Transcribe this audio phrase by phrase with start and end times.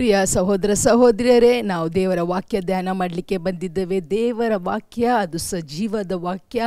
[0.00, 4.10] ಪ್ರಿಯ ಸಹೋದರ ಸಹೋದರಿಯರೇ ನಾವು ದೇವರ ವಾಕ್ಯ ಧ್ಯಾನ ಮಾಡಲಿಕ್ಕೆ ಬಂದಿದ್ದೇವೆ.
[4.10, 6.62] ದೇವರ ವಾಕ್ಯ ಅದು ಸಜೀವದ ವಾಕ್ಯ.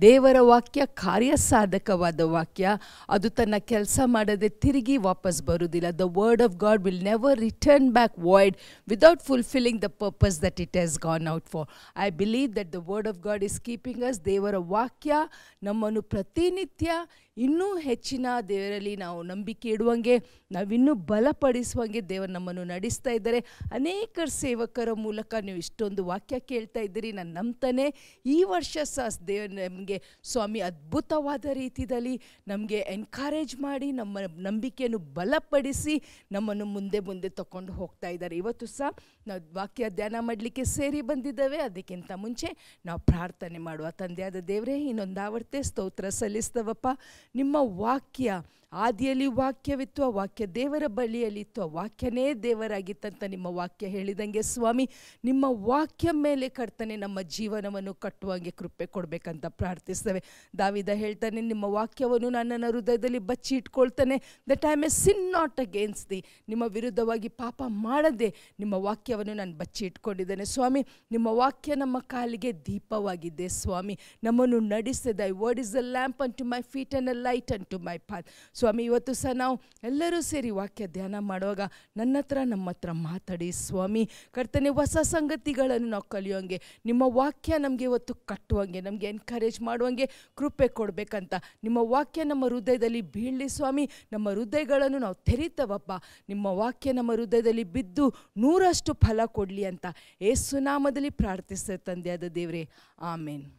[0.00, 2.68] ದೇವರ ವಾಕ್ಯ ಕಾರ್ಯಸಾಧಕವಾದ ವಾಕ್ಯ.
[3.08, 5.90] ಅದು ತನ್ನ ಕೆಲಸ ಮಾಡದೆ ತಿರುಗಿ ವಾಪಸ್ ಬರುವುದಿಲ್ಲ.
[5.90, 8.56] The word of God will never return back void
[8.88, 11.68] without fulfilling the purpose that it has gone out for
[11.98, 15.14] I believe that the word of God is keeping us ದೇವರ ವಾಕ್ಯ
[15.62, 16.90] ನಮ್ಮನ್ನು ಪ್ರತಿನಿತ್ಯ
[17.36, 20.18] ಇನ್ನೂ ಹೆಚ್ಚಿನ ದೇವರಲ್ಲಿ ನಾವು ನಂಬಿಕೆ ಇಡುವಂಗೆ,
[20.52, 23.38] ನಾವಿನ್ನೂ ಬಲಪಡಿಸುವಂಗೆ ದೇವರು ನಮ್ಮನ್ನು ನಡೆಸ್ತಾ ಇದ್ದಾರೆ.
[23.72, 27.12] ಅನೇಕ ಸೇವಕರ ಮೂಲಕ ನೀವು ಇಷ್ಟೊಂದು ವಾಕ್ಯ ಕೇಳ್ತಾ ಇದ್ದೀರಿ.
[27.12, 28.18] ನಾನು ನಂಬ್ತಾನೆ.
[28.26, 35.94] ಈ ವರ್ಷ ಸಹ ದೇವರು ನಮಗೆ ಸ್ವಾಮಿ ಅದ್ಭುತವಾದ ರೀತಿಯಲ್ಲಿ ನಮಗೆ ಎನ್ಕರೇಜ್ ಮಾಡಿ ನಮ್ಮ ನಂಬಿಕೆಯನ್ನು ಬಲಪಡಿಸಿ
[36.32, 38.36] ನಮ್ಮನ್ನು ಮುಂದೆ ಮುಂದೆ ತಗೊಂಡು ಹೋಗ್ತಾ ಇದ್ದಾರೆ.
[38.36, 38.90] ಇವತ್ತು ಸಹ
[39.26, 41.58] ನಾವು ವಾಕ್ಯ ಧ್ಯಾನ ಮಾಡಲಿಕ್ಕೆ ಸೇರಿ ಬಂದಿದ್ದೇವೆ.
[41.58, 46.88] ಅದಕ್ಕಿಂತ ಮುಂಚೆ ನಾವು ಪ್ರಾರ್ಥನೆ ಮಾಡುವ ತಂದೆಯಾದ ದೇವರೇ, ಇನ್ನೊಂದು ಆವರ್ತೆ ಸ್ತೋತ್ರ ಸಲ್ಲಿಸ್ತವಪ್ಪ.
[47.34, 48.42] ನಿಮ್ಮ ವಾಕ್ಯ
[48.74, 54.90] ಆದಿಯಲ್ಲಿ ವಾಕ್ಯವಿತ್ತು, ಆ ವಾಕ್ಯ ದೇವರ ಬಳಿಯಲ್ಲಿತ್ತು ಆ ವಾಕ್ಯನೇ ದೇವರಾಗಿತ್ತಂತ ನಿಮ್ಮ ವಾಕ್ಯ ಹೇಳಿದಂಗೆ ಸ್ವಾಮಿ,
[55.24, 60.20] ನಿಮ್ಮ ವಾಕ್ಯ ಮೇಲೆ ಕಟ್ತಾನೆ ನಮ್ಮ ಜೀವನವನ್ನು ಕಟ್ಟುವಂಗೆ ಕೃಪೆ ಕೊಡಬೇಕಂತ ಪ್ರಾರ್ಥಿಸ್ತೇವೆ
[60.60, 64.16] ದಾವಿದ ಹೇಳ್ತಾನೆ, ನಿಮ್ಮ ವಾಕ್ಯವನ್ನು ನನ್ನನ್ನು ಹೃದಯದಲ್ಲಿ ಬಚ್ಚಿ ಇಟ್ಕೊಳ್ತಾನೆ
[64.50, 66.20] that I may sin not against the
[66.52, 68.28] ನಿಮ್ಮ ವಿರುದ್ಧವಾಗಿ ಪಾಪ ಮಾಡದೆ
[68.62, 70.82] ನಿಮ್ಮ ವಾಕ್ಯವನ್ನು ನಾನು ಬಚ್ಚಿ ಇಟ್ಕೊಂಡಿದ್ದೇನೆ ಸ್ವಾಮಿ,
[71.14, 73.96] ನಿಮ್ಮ ವಾಕ್ಯ ನಮ್ಮ ಕಾಲಿಗೆ ದೀಪವಾಗಿದೆ ಸ್ವಾಮಿ.
[74.26, 77.96] ನಮ್ಮನ್ನು ನಡೆಸಿದ I word is a lamp unto my feet and a light unto my
[78.10, 78.26] path
[78.60, 79.54] ಸ್ವಾಮಿ, ಇವತ್ತು ಸಹ ನಾವು
[79.90, 81.60] ಎಲ್ಲರೂ ಸೇರಿ ವಾಕ್ಯ ಧ್ಯಾನ ಮಾಡುವಾಗ
[82.00, 84.04] ನನ್ನ ಹತ್ರ, ನಮ್ಮ ಹತ್ರ ಮಾತಾಡಿ ಸ್ವಾಮಿ.
[84.36, 91.34] ಕರ್ತನೆ, ಹೊಸ ಸಂಗತಿಗಳನ್ನು ನಾವು ಕಲಿಯೋಂಗೆ ನಿಮ್ಮ ವಾಕ್ಯ ನಮಗೆ ಇವತ್ತು ಕಟ್ಟುವಂಗೆ, ನಮಗೆ ಎನ್ಕರೇಜ್ ಮಾಡುವಂಗೆ ಕೃಪೆ ಕೊಡಬೇಕಂತ.
[91.62, 93.90] ನಿಮ್ಮ ವಾಕ್ಯ ನಮ್ಮ ಹೃದಯದಲ್ಲಿ ಬೀಳಲಿ ಸ್ವಾಮಿ.
[94.12, 95.92] ನಮ್ಮ ಹೃದಯಗಳನ್ನು ನಾವು ತೆರೀತವಪ್ಪ.
[96.28, 99.86] ನಿಮ್ಮ ವಾಕ್ಯ ನಮ್ಮ ಹೃದಯದಲ್ಲಿ ಬಿದ್ದು ನೂರಷ್ಟು ಫಲ ಕೊಡಲಿ ಅಂತ
[100.20, 102.68] ಏಸುನಾಮದಲ್ಲಿ ಪ್ರಾರ್ಥಿಸ್ತೇವೆ ತಂದೆಯಾದ ದೇವರೇ.
[103.00, 103.52] ಆಮೇನ್.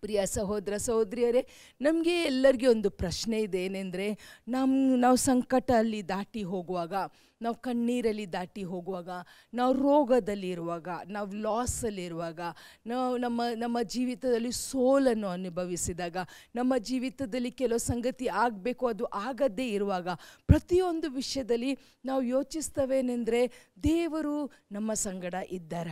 [0.00, 1.46] ಪ್ರಿಯ ಸಹೋದರ ಸಹೋದರಿಯರೇ,
[1.80, 4.18] ನಮಗೆ ಎಲ್ಲರಿಗೂ ಒಂದು ಪ್ರಶ್ನೆ ಇದೆ ಏನೆಂದರೆ
[4.48, 6.94] ನಮ್ಮ ನಾವು ಸಂಕಟ ಅಲ್ಲಿ ದಾಟಿ ಹೋಗುವಾಗ
[7.40, 9.10] ನಾವು ಕಣ್ಣೀರಲ್ಲಿ ದಾಟಿ ಹೋಗುವಾಗ,
[9.54, 12.40] ನಾವು ರೋಗದಲ್ಲಿರುವಾಗ, ನಾವು ಲಾಸಲ್ಲಿರುವಾಗ
[12.86, 16.16] ನಾವು ನಮ್ಮ ನಮ್ಮ ಜೀವಿತದಲ್ಲಿ ಸೋಲನ್ನು ಅನುಭವಿಸಿದಾಗ,
[16.54, 20.08] ನಮ್ಮ ಜೀವಿತದಲ್ಲಿ ಕೆಲವು ಸಂಗತಿ ಆಗಬೇಕು, ಅದು ಆಗದೇ ಇರುವಾಗ
[20.46, 21.72] ಪ್ರತಿಯೊಂದು ವಿಷಯದಲ್ಲಿ
[22.04, 23.42] ನಾವು ಯೋಚಿಸ್ತವೇನೆಂದರೆ
[23.84, 24.36] ದೇವರು
[24.72, 25.90] ನಮ್ಮ ಸಂಗಡ ಇದ್ದಾರ.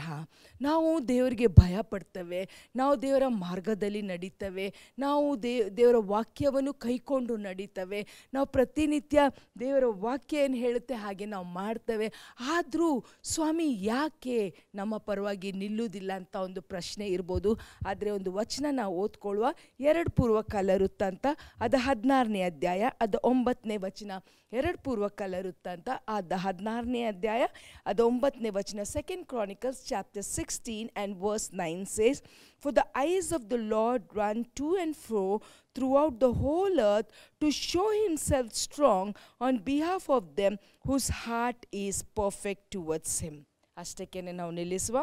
[0.60, 2.40] ನಾವು ದೇವರಿಗೆ ಭಯ ಪಡ್ತೇವೆ
[2.76, 4.66] ನಾವು ದೇವರ ಮಾರ್ಗದಲ್ಲಿ ನಡೀತೇವೆ,
[4.98, 8.00] ನಾವು ದೇ, ದೇವರ ವಾಕ್ಯವನ್ನು ಕೈಕೊಂಡು ನಡೀತೇವೆ,
[8.34, 9.20] ನಾವು ಪ್ರತಿನಿತ್ಯ
[9.60, 12.12] ದೇವರ ವಾಕ್ಯ ಏನು ಹೇಳುತ್ತೆ ಹಾಗೆ ನಾವು ಮಾಡ್ತೇವೆ.
[12.40, 17.58] ಆದರೂ ಸ್ವಾಮಿ ಯಾಕೆ ನಮ್ಮ ಪರವಾಗಿ ನಿಲ್ಲುವುದಿಲ್ಲ ಅಂತ ಒಂದು ಪ್ರಶ್ನೆ ಇರ್ಬೋದು.
[17.86, 19.46] ಆದರೆ ಒಂದು ವಚನ ನಾವು ಓದ್ಕೊಳ್ಳುವ
[19.80, 21.26] ಎರಡು ಪೂರ್ವಕಾಲ ವೃತ್ತಾಂತ
[21.60, 24.10] ಅದು ಹದಿನಾರನೇ ಅಧ್ಯಾಯ, ಅದು ಒಂಬತ್ತನೇ ವಚನ.
[24.52, 27.46] ಎರಡು ಪೂರ್ವಕಾಲ ವೃತ್ತಾಂತ ಅದು ಹದಿನಾರನೇ ಅಧ್ಯಾಯ,
[27.86, 28.82] ಅದು ಒಂಬತ್ತನೇ ವಚನ.
[28.82, 32.22] Second Chronicles chapter sixteen and verse nine says
[32.60, 35.42] for the eyes of the Lord run to and fro
[35.75, 37.09] throughout the whole earth
[37.41, 39.07] to show himself strong
[39.39, 40.53] on behalf of them
[40.87, 43.35] whose heart is perfect towards him.
[43.77, 44.97] ಅಷ್ಟಕ್ಕೆ ನಾವು ನಿಲ್ಲಿಸುವ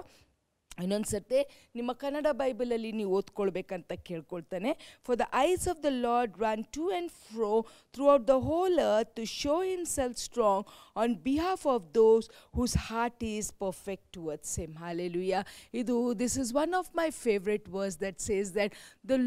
[0.83, 1.39] ಇನ್ನೊಂದು ಸರ್ತಿ
[1.75, 4.71] ನಿಮ್ಮ ಕನ್ನಡ ಬೈಬಲಲ್ಲಿ ನೀವು ಓದ್ಕೊಳ್ಬೇಕಂತ ಕೇಳ್ಕೊಳ್ತಾನೆ.
[5.05, 7.51] For the eyes of the Lord run to and fro
[8.13, 12.27] throughout the whole earth to show himself strong on behalf of those
[12.59, 17.99] whose heart is perfect towards him hallelujah ಇದು this is one of my favourite verse
[17.99, 18.75] that says that
[19.11, 19.19] the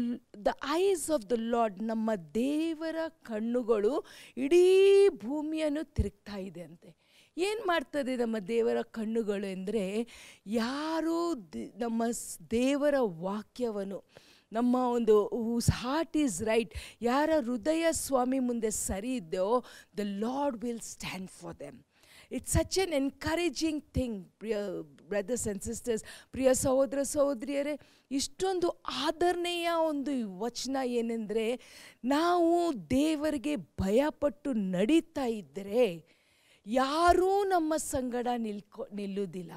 [0.49, 4.05] the eyes of the Lord ನಮ್ಮ ದೇವರ ಕಣ್ಣುಗಳು
[4.37, 4.63] ಇಡೀ
[5.09, 7.06] ಭೂಮಿಯನ್ನು ತಿರುಗ್ತಾ ಇದೆ ಅಂತೆ.
[7.37, 10.07] ಏನು ಮಾಡ್ತದೆ ನಮ್ಮ ದೇವರ ಕಣ್ಣುಗಳು ಎಂದರೆ
[10.45, 11.33] ಯಾರು
[11.77, 12.03] ನಮ್ಮ
[12.51, 14.03] ದೇವರ ವಾಕ್ಯವನ್ನು
[14.51, 19.65] ನಮ್ಮ ಒಂದು ಹೂಸ್ ಹಾರ್ಟ್ ಈಸ್ ರೈಟ್ ಯಾರ ಹೃದಯ ಸ್ವಾಮಿ ಮುಂದೆ ಸರಿ ಇದ್ದೋ
[19.97, 21.83] the Lord will stand for them
[22.31, 24.55] it's such an encouraging thing Priya
[25.07, 27.79] brothers and sisters ಪ್ರಿಯ ಸಹೋದರ ಸಹೋದರಿಯರೇ,
[28.11, 31.61] ಇಷ್ಟೊಂದು ಆಧರಣೀಯ ಒಂದು ವಚನ ಏನೆಂದರೆ,
[32.03, 36.16] ನಾವು ದೇವರಿಗೆ ಭಯಪಟ್ಟು ನಡೀತಾ ಇದ್ದರೆ
[36.67, 39.51] ಯಾರೂ ನಮ್ಮ ಸಂಗಡ ನಿಲ್ಕೊ ನಿಲ್ಲುವುದಿಲ್ಲ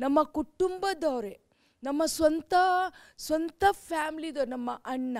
[0.00, 1.40] ನಮ್ಮ ಕುಟುಂಬದವರೇ,
[1.82, 2.54] ನಮ್ಮ ಸ್ವಂತ
[3.18, 5.18] ಸ್ವಂತ ಫ್ಯಾಮ್ಲಿದವ್ರು, ನಮ್ಮ ಅಣ್ಣ,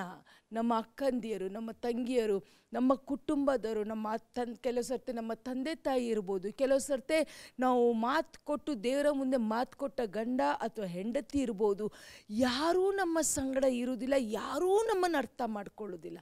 [0.52, 6.78] ನಮ್ಮ ಅಕ್ಕಂದಿಯರು, ನಮ್ಮ ತಂಗಿಯರು, ನಮ್ಮ ಕುಟುಂಬದವರು, ನಮ್ಮ ತನ್, ಕೆಲವು ಸರ್ತಿ ನಮ್ಮ ತಂದೆ ತಾಯಿ ಇರ್ಬೋದು, ಕೆಲವು
[6.78, 7.26] ಸರ್ತಿ
[7.60, 11.92] ನಾವು ಮಾತು ಕೊಟ್ಟು ದೇವರ ಮುಂದೆ ಮಾತು ಕೊಟ್ಟ ಗಂಡ ಅಥವಾ ಹೆಂಡತಿ ಇರ್ಬೋದು,
[12.30, 16.18] ಯಾರೂ ನಮ್ಮ ಸಂಗಡ ಇರುವುದಿಲ್ಲ ಯಾರೂ ನಮ್ಮನ್ನು ಅರ್ಥ ಮಾಡ್ಕೊಳ್ಳೋದಿಲ್ಲ.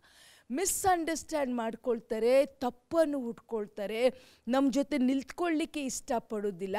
[0.51, 2.33] ಮಿಸ್ಅಂಡರ್ಸ್ಟ್ಯಾಂಡ್ ಮಾಡ್ಕೊಳ್ತಾರೆ,
[2.65, 4.03] ತಪ್ಪನ್ನು ಹುಟ್ಕೊಳ್ತಾರೆ
[4.55, 6.77] ನಮ್ಮ ಜೊತೆ ನಿಂತ್ಕೊಳ್ಳಿಕ್ಕೆ ಇಷ್ಟಪಡೋದಿಲ್ಲ.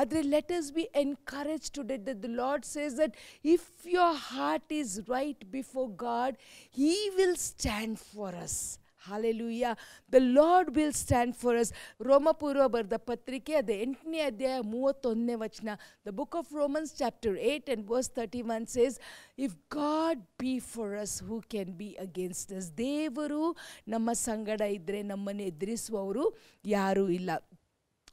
[0.00, 3.16] ಆದರೆ let us be encourage to that that the Lord says that
[3.54, 6.36] if your heart is right before God
[6.80, 8.60] he will stand for us
[9.02, 9.72] hallelujah
[10.12, 15.70] the Lord will stand for us ರೋಮಪೂರ್ವ ಬರೆದ ಪತ್ರಿಕೆ ಅದು ಎಂಟನೇ ಅಧ್ಯಾಯ ಮೂವತ್ತೊಂದನೇ ವಚನ
[16.06, 18.96] the book of Romans chapter eight and verse thirty one says
[19.38, 23.44] if God be for us who can be against us ದೇವರು
[23.88, 26.26] ನಮ್ಮ ಸಂಗಡ ಇದ್ದರೆ ನಮ್ಮನ್ನು ಎದುರಿಸುವವರು
[26.70, 27.30] ಯಾರೂ ಇಲ್ಲ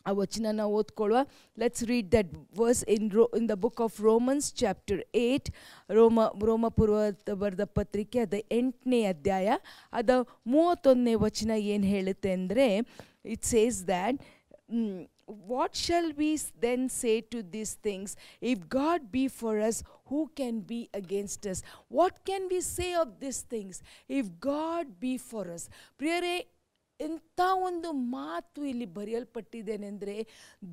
[0.06, 1.18] ಆ ವಚನನ ಓದ್ಕೊಳ್ಳುವ
[1.58, 2.30] let's read that
[2.60, 5.48] verse in ro in the book of Romans chapter eight
[5.90, 6.96] ರೋಮ ರೋಮಪೂರ್ವ
[7.42, 9.56] ಬರೆದ ಪತ್ರಿಕೆ ಅದ ಎಂಟನೇ ಅಧ್ಯಾಯ
[9.92, 10.10] ಅದ
[10.54, 12.66] ಮೂವತ್ತೊಂದನೇ ವಚನ ಏನು ಹೇಳುತ್ತೆ ಅಂದರೆ
[13.34, 14.18] it says that
[15.48, 18.08] what shall we s- then say to these things?
[18.42, 21.58] If God be for us, who can be against us?
[21.90, 23.76] What can we say of these things?
[24.10, 25.64] If God be for us.
[26.00, 26.34] ಪ್ರಿಯರೇ
[26.99, 30.15] ಎಂಥ ಒಂದು ಮಾತು ಇಲ್ಲಿ ಬರೆಯಲ್ಪಟ್ಟಿದ್ದೇನೆಂದರೆ,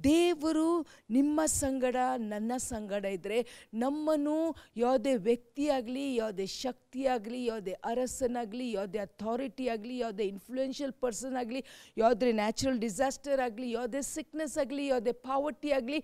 [0.05, 0.69] ದೇವರು
[1.11, 3.39] ನಿಮ್ಮ ಸಂಗಡ, ನನ್ನ ಸಂಗಡ ಇದ್ದರೆ
[3.75, 4.37] ನಮ್ಮನ್ನು
[4.77, 11.63] ಯಾವುದೇ ವ್ಯಕ್ತಿಯಾಗಲಿ, ಯಾವುದೇ ಶಕ್ತಿಯಾಗಲಿ, ಯಾವುದೇ ಅರಸನಾಗಲಿ, ಯಾವುದೇ ಅಥಾರಿಟಿ ಆಗಲಿ, ಯಾವುದೇ ಇನ್ಫ್ಲೂಯೆನ್ಷಿಯಲ್ ಪರ್ಸನ್ ಆಗಲಿ,
[11.97, 16.01] ಯಾವುದೇ ನ್ಯಾಚುರಲ್ ಡಿಸಾಸ್ಟರ್ ಆಗಲಿ, ಯಾವುದೇ ಸಿಕ್ನೆಸ್ ಆಗಲಿ, ಯಾವುದೇ ಪಾವರ್ಟಿ ಆಗಲಿ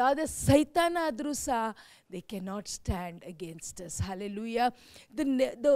[0.00, 1.62] ಯಾವುದೇ ಸೈತಾನ ಆದರೂ ಸಹ
[2.12, 4.60] they cannot stand against us hallelujah
[5.14, 5.26] the
[5.64, 5.70] the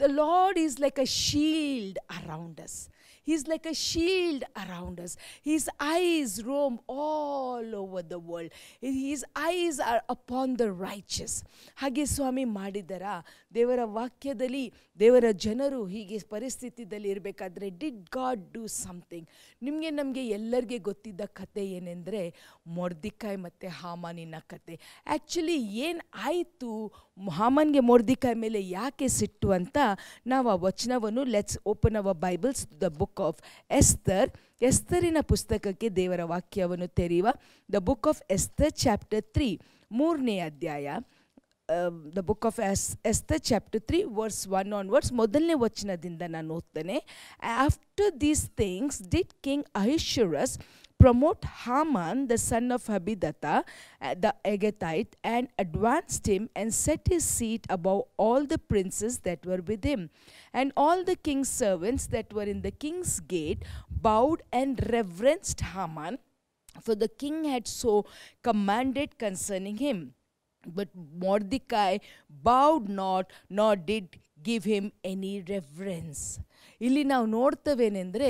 [0.00, 2.78] the Lord is like a shield around us
[3.28, 5.12] He's like a shield around us.
[5.42, 8.50] His eyes roam all over the world.
[8.80, 11.34] His eyes are upon the righteous.
[11.76, 13.02] ಹಾಗೆ ಸ್ವಾಮಿ ಮಾಡಿದರ
[13.54, 14.64] ದೇವರ ವಾಕ್ಯದಲ್ಲಿ
[14.98, 19.28] ದೇವರ ಜನರು ಹೀಗೆ ಪರಿಸ್ಥಿತಿದಲ್ಲಿ ಇರಬೇಕಾದ್ರೆ did God do something
[19.62, 22.22] ನಿಮಗೆ ನಮಗೆ ಎಲ್ಲರಿಗೆ ಗೊತ್ತಿದ್ದ ಕತೆ ಏನೆಂದರೆ,
[22.66, 24.74] ಮೊರ್ದಿಕಾಯ್ ಮತ್ತು ಹಾಮಾನಿನ ಕತೆ
[25.06, 26.70] ಆ್ಯಕ್ಚುಲಿ ಏನು ಆಯಿತು
[27.38, 29.78] ಹಾಮನ್ಗೆ ಮೊರ್ದಿಕಾಯ್ ಮೇಲೆ ಯಾಕೆ ಸಿಟ್ಟು ಅಂತ
[30.26, 34.30] ನಾವು ಆ ವಚನವನ್ನು let's open our Bibles the book of Esther
[34.62, 37.28] ಎಸ್ತರಿನ ಪುಸ್ತಕಕ್ಕೆ ದೇವರ ವಾಕ್ಯವನ್ನು ತೆರೆಯುವ
[37.74, 39.50] the book of Esther chapter three
[39.90, 40.88] ಮೂರನೇ ಅಧ್ಯಾಯ.
[42.16, 46.96] The book of S Esther chapter three verse one on verse ಮೊದಲನೇ ವಚನದಿಂದ ನಾನು ಓದ್ತೇನೆ.
[47.66, 50.54] After these things did king Ahasuerus
[51.03, 53.63] promote Haman, the son of Habidatha,
[54.01, 59.45] uh, the Agathite, and advanced him and set his seat above all the princes that
[59.45, 60.09] were with him.
[60.53, 66.19] And all the king's servants that were in the king's gate bowed and reverenced Haman,
[66.81, 68.05] for the king had so
[68.41, 70.13] commanded concerning him.
[70.65, 71.97] But Mordecai
[72.29, 76.21] bowed not, nor did give him any reverence.
[76.85, 78.29] ಇಲ್ಲಿ ನಾವು ನೋಡ್ತವೇನೆಂದರೆ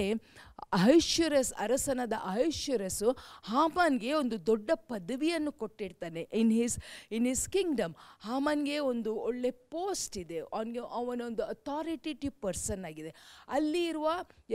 [0.76, 3.10] ಅಹೈಶ್ವರಸ್ ಅರಸನಾದ ಅಹೈಶ್ವರಸ್ಸು
[3.50, 6.22] ಹಾಮನ್ಗೆ ಒಂದು ದೊಡ್ಡ ಪದವಿಯನ್ನು ಕೊಟ್ಟಿರ್ತಾನೆ.
[6.40, 6.76] In his
[7.16, 7.94] in his kingdom
[8.26, 10.38] ಹಾಮನ್ಗೆ ಒಂದು ಒಳ್ಳೆ post ಇದೆ.
[10.55, 13.12] ಅವನಿಗೆ ಅವನೊಂದು ಅಥಾರಿಟೇಟಿವ್ ಪರ್ಸನ್ ಆಗಿದೆ.
[13.56, 14.08] ಅಲ್ಲಿ ಇರುವ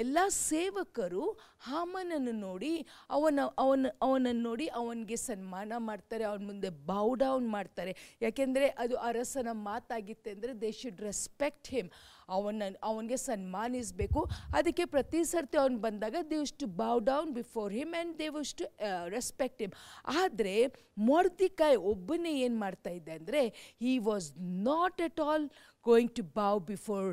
[0.03, 0.17] ಎಲ್ಲ
[0.49, 1.25] ಸೇವಕರು
[1.69, 2.73] ಹಾಮನನ್ನು ನೋಡಿ
[3.09, 7.93] ಅವನ ಅವನ, ಅವನನ್ನು ನೋಡಿ ಅವನಿಗೆ ಸನ್ಮಾನ ಮಾಡ್ತಾರೆ, ಅವನ ಮುಂದೆ ಬೌ ಡೌನ್ ಮಾಡ್ತಾರೆ.
[8.21, 11.89] ಯಾಕೆಂದರೆ ಅದು ಅರಸನ ಮಾತಾಗಿತ್ತೆ ಅಂದರೆ ದೇ ಶುಡ್ ರೆಸ್ಪೆಕ್ಟ್ ಹಿಮ್
[12.29, 14.21] ಅವನ, ಅವನಿಗೆ ಸನ್ಮಾನಿಸಬೇಕು.
[14.53, 18.65] ಅದಕ್ಕೆ ಪ್ರತಿ ಸರ್ತಿ ಅವನು ಬಂದಾಗ they wish to bow down before him and they to
[19.07, 19.75] respect him
[20.23, 20.55] ಆದರೆ
[20.97, 23.41] ಮೊರ್ದಿಕಾಯ್ ಒಬ್ಬನೇ ಏನು ಮಾಡ್ತಾ ಇದ್ದೆ ಅಂದರೆ
[23.81, 24.27] he was
[24.67, 25.45] not at all
[25.89, 27.09] going to bow before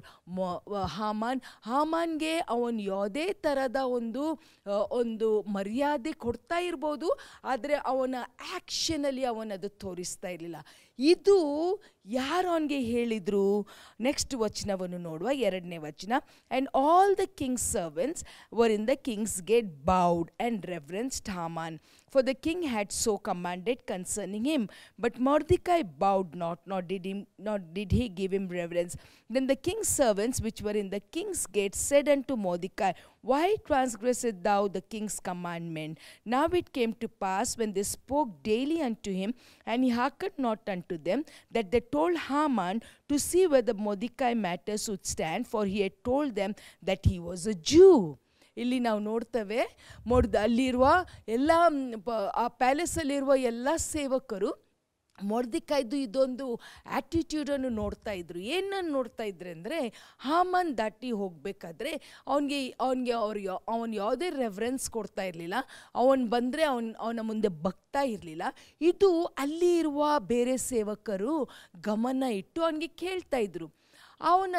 [0.97, 1.41] Haman
[1.71, 4.25] ಹಾಮಾನ್ಗೆ ಅವನು ಯಾವುದೇ ಥರದ ಒಂದು
[5.01, 7.09] ಒಂದು ಮರ್ಯಾದೆ ಕೊಡ್ತಾ ಇರ್ಬೋದು,
[7.53, 8.15] ಆದರೆ ಅವನ
[8.51, 10.59] ಆ್ಯಕ್ಷನಲ್ಲಿ ಅವನದು ತೋರಿಸ್ತಾ ಇರಲಿಲ್ಲ.
[10.99, 11.37] ಇದು
[12.21, 13.47] ಯಾರು ಅವನಿಗೆ ಹೇಳಿದರು?
[14.07, 16.13] ನೆಕ್ಸ್ಟ್ ವಚನವನ್ನು ನೋಡುವ ಎರಡನೇ ವಚನ.
[16.51, 18.23] And all the king's servants
[18.61, 21.77] were in the king's gate bowed and reverenced Haman
[22.11, 24.69] for the king had so commanded concerning him.
[24.99, 28.97] But Mordecai bowed not, nor did him, nor did he give him reverence.
[29.29, 32.93] Then the king's servants which were in the king's gate said unto Mordecai,
[33.23, 35.99] Why transgressest thou the king's commandment?
[36.25, 40.61] Now it came to pass when they spoke daily unto him, and he hearkened not
[40.67, 45.83] unto them, that they told Haman to see whether Mordecai matters would stand, for he
[45.83, 48.19] had told them that he was a Jew.
[48.61, 49.61] ಇಲ್ಲಿ ನಾವು ನೋಡ್ತೇವೆ.
[50.07, 50.87] ಮೊಡ್ದ ಅಲ್ಲಿರುವ
[51.29, 51.51] ಎಲ್ಲ
[52.35, 54.51] ಆ ಪ್ಯಾಲೇಸಲ್ಲಿರುವ ಎಲ್ಲ ಸೇವಕರು
[55.19, 56.45] ಮೊರ್ದಿಕಾಯ್ದು ಇದೊಂದು
[56.97, 58.39] ಆ್ಯಟಿಟ್ಯೂಡನ್ನು ನೋಡ್ತಾ ಇದ್ರು.
[58.57, 59.79] ಏನನ್ನು ನೋಡ್ತಾ ಇದ್ರೆ ಅಂದರೆ,
[60.19, 61.93] ಹಾಮನ್ ದಾಟಿ ಹೋಗಬೇಕಾದ್ರೆ
[62.27, 65.59] ಅವನಿಗೆ ಅವನಿಗೆ ಅವ್ರು ಯಾ, ಅವನು ಯಾವುದೇ ರೆಫರೆನ್ಸ್ ಕೊಡ್ತಾ ಇರಲಿಲ್ಲ.
[65.95, 68.43] ಅವನು ಬಂದರೆ ಅವನ ಅವನ ಮುಂದೆ ಬಗ್ತಾ ಇರಲಿಲ್ಲ.
[68.81, 71.35] ಇದು ಅಲ್ಲಿ ಇರುವ ಬೇರೆ ಸೇವಕರು
[71.85, 73.69] ಗಮನ ಇಟ್ಟು ಅವನಿಗೆ ಕೇಳ್ತಾ ಇದ್ರು.
[74.21, 74.55] ಅವನು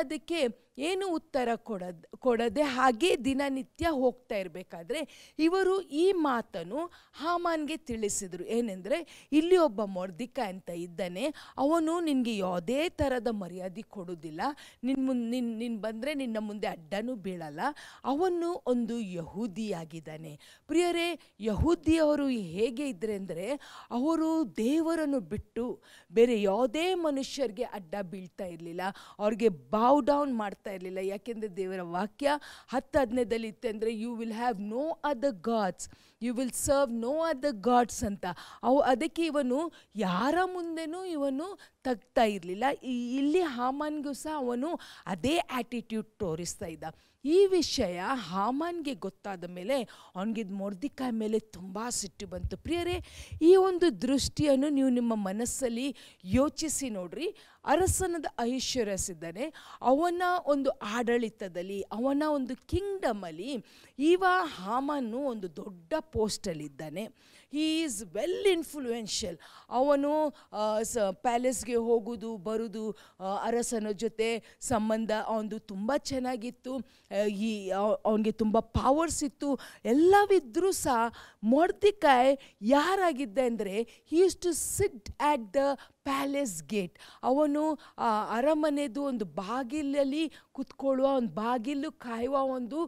[0.78, 8.44] ಏನು ಉತ್ತರ ಕೊಡದ್, ಕೊಡದೆ ಹಾಗೆ ದಿನನಿತ್ಯ ಹೋಗ್ತಾ ಇರಬೇಕಾದ್ರೆ ಇವರು ಈ ಮಾತನ್ನು ಹಾಮಾನ್ಗೆ ತಿಳಿಸಿದರು.
[8.46, 11.34] ಏನೆಂದರೆ, ಇಲ್ಲಿ ಒಬ್ಬ ಮೊರ್ದಿಕ ಅಂತ ಇದ್ದಾನೆ.
[11.58, 14.42] ಅವನು ನಿನಗೆ ಯಾವುದೇ ಥರದ ಮರ್ಯಾದೆ ಕೊಡೋದಿಲ್ಲ
[14.84, 17.60] ನಿನ್ನ ಮುನ್ ನಿನ್ನ ನಿನ್ನ ಬಂದರೆ ನಿನ್ನ ಮುಂದೆ ಅಡ್ಡನೂ ಬೀಳಲ್ಲ.
[18.04, 20.40] ಅವನು ಒಂದು ಯಹೂದಿಯಾಗಿದ್ದಾನೆ.
[20.68, 23.60] ಪ್ರಿಯರೇ, ಯಹೂದಿಯವರು ಹೇಗೆ ಇದ್ದರೆ ಅಂದರೆ,
[23.92, 28.82] ಅವರು ದೇವರನ್ನು ಬಿಟ್ಟು ಬೇರೆ ಯಾವುದೇ ಮನುಷ್ಯರಿಗೆ ಅಡ್ಡ ಬೀಳ್ತಾ ಇರಲಿಲ್ಲ.
[29.20, 30.98] ಅವ್ರಿಗೆ ಬಾವ್ ಡೌನ್ ಮಾಡ್ತಾ ಇರಲಿಲ್ಲ.
[30.98, 32.30] ಯಾಕೆಂದರೆ ದೇವರ ವಾಕ್ಯ
[32.70, 35.90] ಹತ್ತು ಹದಿನೈದಲ್ಲಿ ಇತ್ತಂದರೆ you will have no other gods
[36.22, 38.26] you will serve no other gods ಅಂತ.
[38.64, 42.64] ಅವು ಅದಕ್ಕೆ ಇವನು ಯಾರ ಮುಂದೆನೂ ಇವನು ತಗ್ತಾ ಇರಲಿಲ್ಲ.
[42.84, 46.84] ಇಲ್ಲಿ ಹಾಮನ್ಗೂ ಸಹ ಅವನು ಅದೇ ಆ್ಯಟಿಟ್ಯೂಡ್ ತೋರಿಸ್ತಾ ಇದ್ದ.
[47.24, 49.84] ಈ ವಿಷಯ ಹಾಮನ್ಗೆ ಗೊತ್ತಾದ ಮೇಲೆ
[50.16, 52.58] ಅವನಿಗೆ ಮೊರ್ದಿಕಾಯಿ ಮೇಲೆ ತುಂಬ ಸಿಟ್ಟು ಬಂತು.
[52.58, 52.98] ಪ್ರಿಯರೇ,
[53.42, 57.28] ಈ ಒಂದು ದೃಷ್ಟಿಯನ್ನು ನೀವು ನಿಮ್ಮ ಮನಸ್ಸಲ್ಲಿ ಯೋಚಿಸಿ ನೋಡ್ರಿ.
[57.66, 63.66] ಅರಸನದ ಐಶ್ವರ್ಯಸ್ ಇದ್ದಾನೆ ಅವನ ಒಂದು ಆಡಳಿತದಲ್ಲಿ, ಅವನ ಒಂದು ಕಿಂಗ್ಡಮಲ್ಲಿ
[64.00, 64.24] ಇವ
[64.56, 67.06] ಹಾಮನ್ನು ಒಂದು ದೊಡ್ಡ ಪೋಸ್ಟಲ್ಲಿದ್ದಾನೆ.
[67.54, 69.38] ಹೀ ಈಸ್ ವೆಲ್ ಇನ್ಫ್ಲೂಯೆನ್ಷಿಯಲ್
[69.80, 70.12] ಅವನು
[70.92, 72.84] ಸ ಪ್ಯಾಲೇಸ್ಗೆ ಹೋಗೋದು, ಬರೋದು
[73.48, 74.30] ಅರಸನ ಜೊತೆ
[74.72, 76.74] ಸಂಬಂಧ ಅವನದು ತುಂಬ ಚೆನ್ನಾಗಿತ್ತು.
[77.48, 77.52] ಈ
[78.10, 79.50] ಅವನಿಗೆ ತುಂಬ ಪವರ್ಸ್ ಇತ್ತು.
[79.94, 81.00] ಎಲ್ಲವಿದ್ದರೂ ಸಹ
[81.54, 82.34] ಮೊರ್ದಿಕಾಯ್
[82.76, 83.76] ಯಾರಾಗಿದ್ದ ಅಂದರೆ
[84.12, 85.64] he used to sit at the
[86.10, 86.96] palace gate
[87.30, 87.64] ಅವನು
[88.38, 90.24] ಅರಮನೆದು ಒಂದು ಬಾಗಿಲಲ್ಲಿ
[90.58, 92.80] ಕುತ್ಕೊಳ್ಳುವ, ಒಂದು ಬಾಗಿಲು ಕಾಯುವ ಒಂದು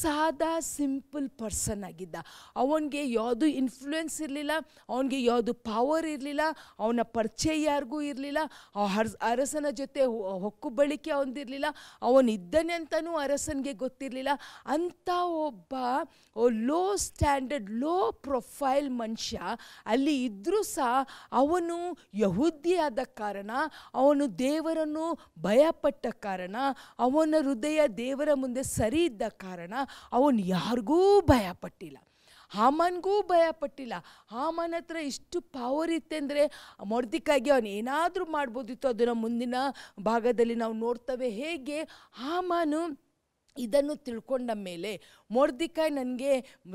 [0.00, 2.16] ಸಾದಾ ಸಿಂಪಲ್ ಪರ್ಸನ್ ಆಗಿದ್ದ.
[2.62, 4.52] ಅವನಿಗೆ ಯಾವುದು ಇನ್ಫ್ಲೂಯೆನ್ಸ್ ಇರಲಿಲ್ಲ,
[4.92, 6.46] ಅವನಿಗೆ ಯಾವುದು ಪವರ್ ಇರಲಿಲ್ಲ,
[6.82, 8.38] ಅವನ ಪರಿಚಯ ಯಾರಿಗೂ ಇರಲಿಲ್ಲ
[9.32, 10.02] ಅರಸನ ಜೊತೆ
[10.44, 11.68] ಹೊಕ್ಕು ಹೊಕ್ಕುಬಳಿಕೆ ಅವನಿರಲಿಲ್ಲ
[12.08, 14.32] ಅವನಿದ್ದಾನೆ ಅಂತಲೂ ಅರಸನಿಗೆ ಗೊತ್ತಿರಲಿಲ್ಲ.
[14.74, 15.08] ಅಂಥ
[15.46, 15.74] ಒಬ್ಬ
[16.68, 17.94] ಲೋ ಸ್ಟ್ಯಾಂಡರ್ಡ್ ಲೋ
[18.26, 19.38] ಪ್ರೊಫೈಲ್ ಮನುಷ್ಯ,
[19.92, 20.90] ಅಲ್ಲಿ ಇದ್ದರೂ ಸಹ
[21.42, 21.78] ಅವನು
[22.60, 23.50] ಯಹೂದಿಯಾದ ಕಾರಣ,
[23.94, 25.04] ಅವನು ದೇವರನ್ನು
[25.42, 26.56] ಭಯಪಟ್ಟ ಕಾರಣ,
[26.98, 29.74] ಅವನ ಹೃದಯ ದೇವರ ಮುಂದೆ ಸರಿ ಇದ್ದ ಕಾರಣ
[30.12, 31.98] ಅವನು ಯಾರಿಗೂ ಭಯಪಟ್ಟಿಲ್ಲ.
[32.50, 33.94] ಹಾಮನ್ಗೂ ಭಯಪಟ್ಟಿಲ್ಲ.
[34.30, 36.42] ಹಾಮನ್ ಹತ್ರ ಇಷ್ಟು ಪವರ್ ಇತ್ತೆಂದರೆ
[36.84, 38.88] ಮೊಡ್ದಿಕ್ಕಾಗಿ ಅವನು ಏನಾದರೂ ಮಾಡ್ಬೋದಿತ್ತು.
[38.88, 39.54] ಅದನ್ನು ಮುಂದಿನ
[40.04, 41.80] ಭಾಗದಲ್ಲಿ ನಾವು ನೋಡ್ತೇವೆ ಹೇಗೆ?
[42.12, 43.09] ಹಾಮಾನು
[43.56, 44.92] ಇದನ್ನು ತಿಳ್ಕೊಂಡ ಮೇಲೆ
[45.30, 46.32] ಮೋರ್ದಿಕಾಯ್ ನನಗೆ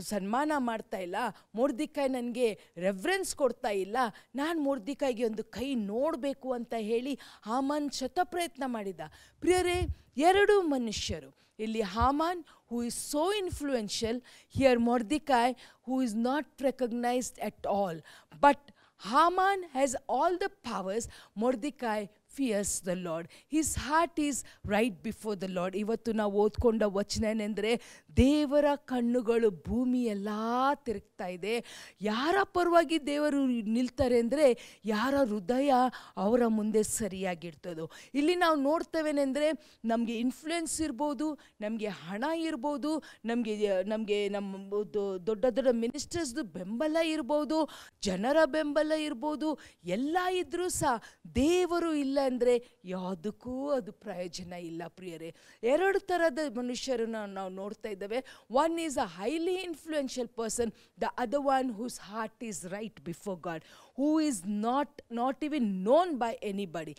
[0.09, 1.15] ಸನ್ಮಾನ ಮಾಡ್ತಾ ಇಲ್ಲ,
[1.55, 3.97] ಮೋರ್ದಿಕಾಯ್ ನನಗೆ ರೆಫರೆನ್ಸ್ ಕೊಡ್ತಾ ಇಲ್ಲ,
[4.35, 7.17] ನಾನು ಮೋರ್ದಿಕಾಯ್ಗೆ ಒಂದು ಕೈ ನೋಡಬೇಕು ಅಂತ ಹೇಳಿ
[7.49, 9.01] ಹಾಮಾನ್ ಶತಪ್ರಯತ್ನ ಮಾಡಿದ.
[9.41, 9.79] ಪ್ರಿಯರೇ,
[10.17, 14.21] ಎರಡು ಮನುಷ್ಯರು, ಇಲ್ಲಿ Haman who is so influential
[14.55, 15.53] here Mordecai
[15.87, 18.01] who is not recognised at all
[18.45, 18.65] but
[19.01, 21.07] Haman has all the powers
[21.43, 22.01] Mordecai
[22.37, 23.27] fears the Lord.
[23.53, 25.77] His heart is right before the Lord.
[25.77, 27.81] ಇವತ್ತು ನಾವು ಓದ್ಕೊಂಡ ವಚನ ಏನೆಂದರೆ,
[28.17, 30.29] ದೇವರ ಕಣ್ಣುಗಳು ಭೂಮಿಯೆಲ್ಲ
[30.75, 31.65] ತಿರುಗ್ತಾ ಇದೆ
[32.01, 35.73] ಯಾರ ಪರವಾಗಿ ದೇವರು ನಿಲ್ತಾರೆ ಅಂದರೆ, ಯಾರ ಹೃದಯ
[36.17, 44.55] ಅವರ ಮುಂದೆ ಸರಿಯಾಗಿರ್ತದೋ ಇಲ್ಲಿ ನಾವು ನೋಡ್ತೇವೆನೆಂದರೆ, ನಮಗೆ ಇನ್ಫ್ಲುಯೆನ್ಸ್ ಇರ್ಬೋದು, ನಮಗೆ ಹಣ ಇರ್ಬೋದು, ನಮಗೆ ನಮಗೆ ನಮ್ಮ
[44.93, 47.69] ದೊ- ದೊಡ್ಡ ದೊಡ್ಡ ಮಿನಿಸ್ಟರ್ಸ್ದು ಬೆಂಬಲ ಇರ್ಬೋದು,
[48.01, 51.03] ಜನರ ಬೆಂಬಲ ಇರ್ಬೋದು, ಎಲ್ಲ ಇದ್ದರೂ ಸಹ
[51.35, 52.53] ದೇವರು ಇಲ್ಲ ಅಂದರೆ
[52.85, 55.29] ಯಾವುದಕ್ಕೂ ಅದು ಪ್ರಯೋಜನ ಇಲ್ಲ ಪ್ರಿಯರೇ.
[55.63, 58.19] ಎರಡು ಥರದ ಮನುಷ್ಯರನ್ನು ನಾವು ನೋಡ್ತಾ ಇದ್ದೇವೆ.
[58.63, 63.63] One is a highly influential person the other one whose heart is right before God
[63.97, 66.95] who is not not even known by anybody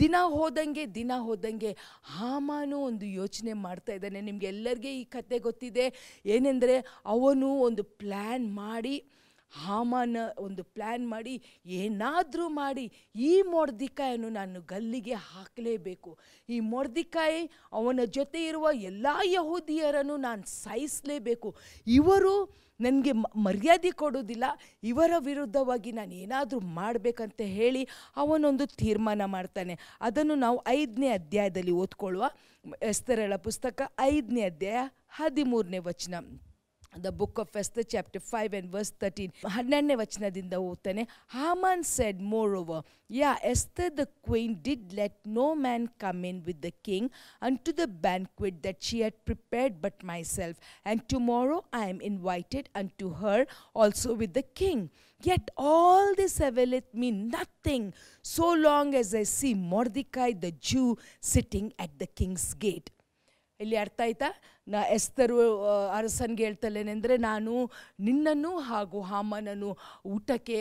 [0.00, 1.70] ದಿನ ಹೋದಂಗೆ ದಿನ ಹೋದಂಗೆ
[2.16, 4.20] ಹಾಮಾನು ಒಂದು ಯೋಚನೆ ಮಾಡ್ತಾ ಇದ್ದಾನೆ.
[4.20, 5.86] ನಿಮ್ಗೆ ಎಲ್ಲರಿಗೆ ಈ ಕತೆ ಗೊತ್ತಿದೆ.
[6.26, 8.96] ಏನೆಂದರೆ ಅವನು ಒಂದು ಪ್ಲ್ಯಾನ್ ಮಾಡಿ
[9.50, 16.18] ಹಾಮಾನ ಒಂದು ಪ್ಲ್ಯಾನ್ ಮಾಡಿ, ಏನಾದರೂ ಮಾಡಿ ಈ ಮೊರ್ದಿಕಾಯನ್ನು ನಾನು ಗಲ್ಲಿಗೆ ಹಾಕಲೇಬೇಕು.
[16.48, 24.44] ಈ ಮೊಡ್ದಿಕಾಯಿ ಅವನ ಜೊತೆ ಇರುವ ಎಲ್ಲ ಯಹೂದಿಯರನ್ನು ನಾನು ಸಾಯಿಸಲೇಬೇಕು ಇವರು ನನಗೆ ಮರ್ಯಾದೆ ಕೊಡೋದಿಲ್ಲ
[24.82, 29.78] ಇವರ ವಿರುದ್ಧವಾಗಿ ನಾನು ಏನಾದರೂ ಮಾಡಬೇಕಂತ ಹೇಳಿ ಅವನೊಂದು ತೀರ್ಮಾನ ಮಾಡ್ತಾನೆ.
[30.00, 32.24] ಅದನ್ನು ನಾವು ಐದನೇ ಅಧ್ಯಾಯದಲ್ಲಿ ಓದ್ಕೊಳ್ಳುವ.
[32.82, 36.14] ಎಸ್ತರಳ ಪುಸ್ತಕ ಐದನೇ ಅಧ್ಯಾಯ ಹದಿಮೂರನೇ ವಚನ.
[37.06, 41.02] The book of Esther chapter five and verse thirteen ಹನ್ನೆರಡನೇ ವಚನದಿಂದ ಓದ್ತಾನೆ,
[41.36, 42.20] Haman said
[42.60, 42.82] moreover
[43.20, 47.10] yea Esther the queen did let no man come in with the king
[47.66, 50.00] unto the banquet that she had prepared but
[50.36, 52.68] myself and tomorrow I am invited
[53.02, 53.44] unto her
[53.84, 54.84] also with the king
[55.30, 57.84] yet all this availeth me nothing,
[58.34, 60.88] so long as I see Mordecai the Jew
[61.32, 62.88] sitting at the king's gate.
[63.60, 64.28] ಇಲ್ಲಿ ಅರ್ಥ ಆಯ್ತಾ?
[64.66, 65.36] ನಾ ಎಸ್ತರು
[65.98, 67.52] ಅರಸನ್ಗೆ ಹೇಳ್ತಲೇನೆಂದರೆ ನಾನು
[68.06, 69.70] ನಿನ್ನನ್ನು ಹಾಗೂ ಹಾಮನನ್ನು
[70.14, 70.58] ಊಟಕ್ಕೆ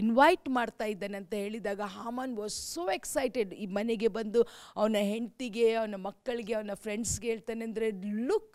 [0.00, 4.42] invite ಮಾಡ್ತಾ ಇದ್ದೇನೆ ಅಂತ ಹೇಳಿದಾಗ ಹಾಮನ್ ವಾಸ್ ಸೋ ಎಕ್ಸೈಟೆಡ್ ಈ ಮನೆಗೆ ಬಂದು
[4.76, 7.88] ಅವನ ಹೆಂಡತಿಗೆ, ಅವನ ಮಕ್ಕಳಿಗೆ, ಅವನ ಫ್ರೆಂಡ್ಸ್ಗೆ ಹೇಳ್ತಾನೆ ಅಂದರೆ
[8.30, 8.54] look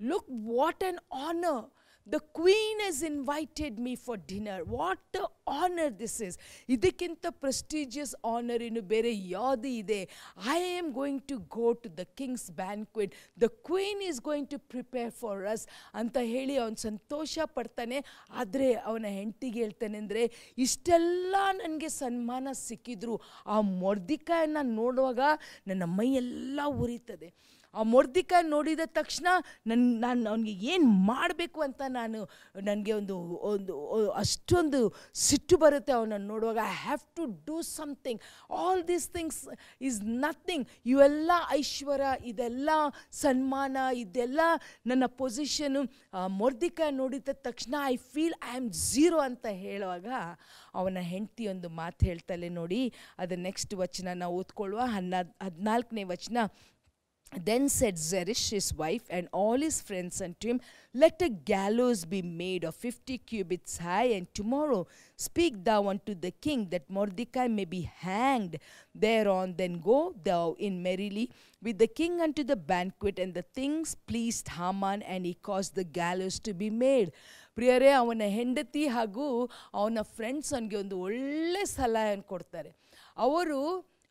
[0.00, 1.62] look what an honour
[2.06, 5.18] the queen is invited me for dinner what
[5.62, 6.36] honour this is
[6.74, 10.00] ಇದಕ್ಕಿಂತ ಪ್ರೆಸ್ಟೀಜಿಯಸ್ ಆನರ್ ಇನ್ನು ಬೇರೆ ಯಾವುದು ಇದೆ?
[10.56, 15.12] I am going to go to the king's banquet the queen is going to prepare
[15.20, 18.00] for us ಅಂತ ಹೇಳಿ ಅವನು ಸಂತೋಷ ಪಡ್ತಾನೆ.
[18.40, 20.22] ಆದರೆ ಅವನ ಹೆಂಡತಿಗೆ ಹೇಳ್ತಾನೆ ಅಂದರೆ,
[20.58, 23.16] ಇಷ್ಟೆಲ್ಲ ನನಗೆ ಸನ್ಮಾನ ಸಿಕ್ಕಿದ್ರು.
[23.46, 25.20] ಆ ಮೊರ್ದಿಕಾಯನ್ನು ನೋಡುವಾಗ
[25.66, 27.28] ನನ್ನ ಮೈಯೆಲ್ಲ ಉರಿತದೆ.
[27.74, 29.26] ಆ ಮೊರ್ದಿಕ ನೋಡಿದ ತಕ್ಷಣ
[29.70, 32.20] ನನ್ನ ನಾನು ಅವನಿಗೆ ಏನು ಮಾಡಬೇಕು ಅಂತ ನಾನು,
[32.68, 33.16] ನನಗೆ ಒಂದು
[33.50, 33.74] ಒಂದು
[34.22, 34.80] ಅಷ್ಟೊಂದು
[35.26, 36.58] ಸಿಟ್ಟು ಬರುತ್ತೆ ಅವನನ್ನು ನೋಡುವಾಗ.
[36.72, 38.20] I have to do something
[38.62, 39.40] all these things
[39.88, 42.70] is nothing ಇವೆಲ್ಲ ಐಶ್ವರ್ಯ, ಇದೆಲ್ಲ
[43.24, 44.40] ಸನ್ಮಾನ, ಇದೆಲ್ಲ
[44.90, 45.82] ನನ್ನ ಪೊಸಿಷನು
[46.40, 50.08] ಮೊರ್ದಿಕ ನೋಡಿದ ತಕ್ಷಣ I feel I am zero ಅಂತ ಹೇಳುವಾಗ
[50.80, 52.82] ಅವನ ಹೆಂಡತಿ ಒಂದು ಮಾತು ಹೇಳ್ತಲೆ ನೋಡಿ.
[53.22, 55.14] ಅದು ನೆಕ್ಸ್ಟ್ ವಚನ ನಾವು ಓದ್ಕೊಳ್ಳುವ ಹನ್ನ,
[55.46, 56.38] ಹದಿನಾಲ್ಕನೇ ವಚನ.
[57.47, 60.59] Then said Zeresh his wife and all his friends unto him,
[61.01, 66.31] Let a gallows be made of fifty cubits high, and tomorrow speak thou unto the
[66.45, 68.55] king that Mordecai may be hanged
[68.95, 69.55] thereon.
[69.57, 71.25] Then go thou in merrily
[71.61, 73.19] with the king unto the banquet.
[73.19, 77.11] And the things pleased Haman, and he caused the gallows to be made.
[77.57, 79.27] ಪ್ರಿಯರೇ ಅವನ ಹೆಂಡತಿ ಹಾಗೂ
[79.79, 82.71] ಅವನ friends ಅವನಿಗೆ ಒಂದು ಒಳ್ಳೆ ಸಲಹೆಯನ್ನು ಕೊಡ್ತಾರೆ
[83.27, 83.61] ಅವರು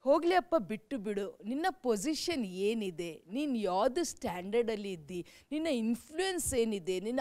[0.03, 1.39] ಹೋಗ್ಲಿ ಅಪ್ಪ, ಬಿಟ್ಟು ಬಿಡು.
[1.45, 3.23] ನಿನ್ನ ಪೊಸಿಷನ್ ಏನಿದೆ?
[3.29, 5.25] ನೀನು ಯಾವುದು ಸ್ಟ್ಯಾಂಡರ್ಡಲ್ಲಿ ಇದ್ದಿ?
[5.51, 6.99] ನಿನ್ನ ಇನ್ಫ್ಲೂಯೆನ್ಸ್ ಏನಿದೆ?
[6.99, 7.19] ನಿನ್ನ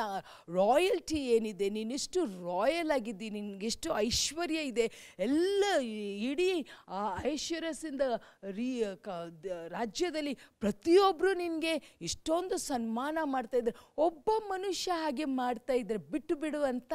[0.48, 1.70] ರಾಯಲ್ಟಿ ಏನಿದೆ?
[1.70, 3.30] ನೀನೆಷ್ಟು ರಾಯಲ್ ಆಗಿದ್ದಿ?
[3.30, 4.86] ನಿನಗೆಷ್ಟು ಐಶ್ವರ್ಯ ಇದೆ?
[5.18, 5.64] ಎಲ್ಲ
[6.30, 8.00] ಇಡೀ ಆ ಐಶ್ವರ್ಯಸಿಂದ
[8.50, 9.08] ರೀ, ಕ
[9.68, 16.92] ರಾಜ್ಯದಲ್ಲಿ ಪ್ರತಿಯೊಬ್ಬರು ನಿನಗೆ ಇಷ್ಟೊಂದು ಸನ್ಮಾನ ಮಾಡ್ತಾಯಿದ್ರೆ ಒಬ್ಬ ಮನುಷ್ಯ ಹಾಗೆ ಮಾಡ್ತಾ ಇದ್ದಾರೆ ಬಿಟ್ಟು ಬಿಡು ಅಂತ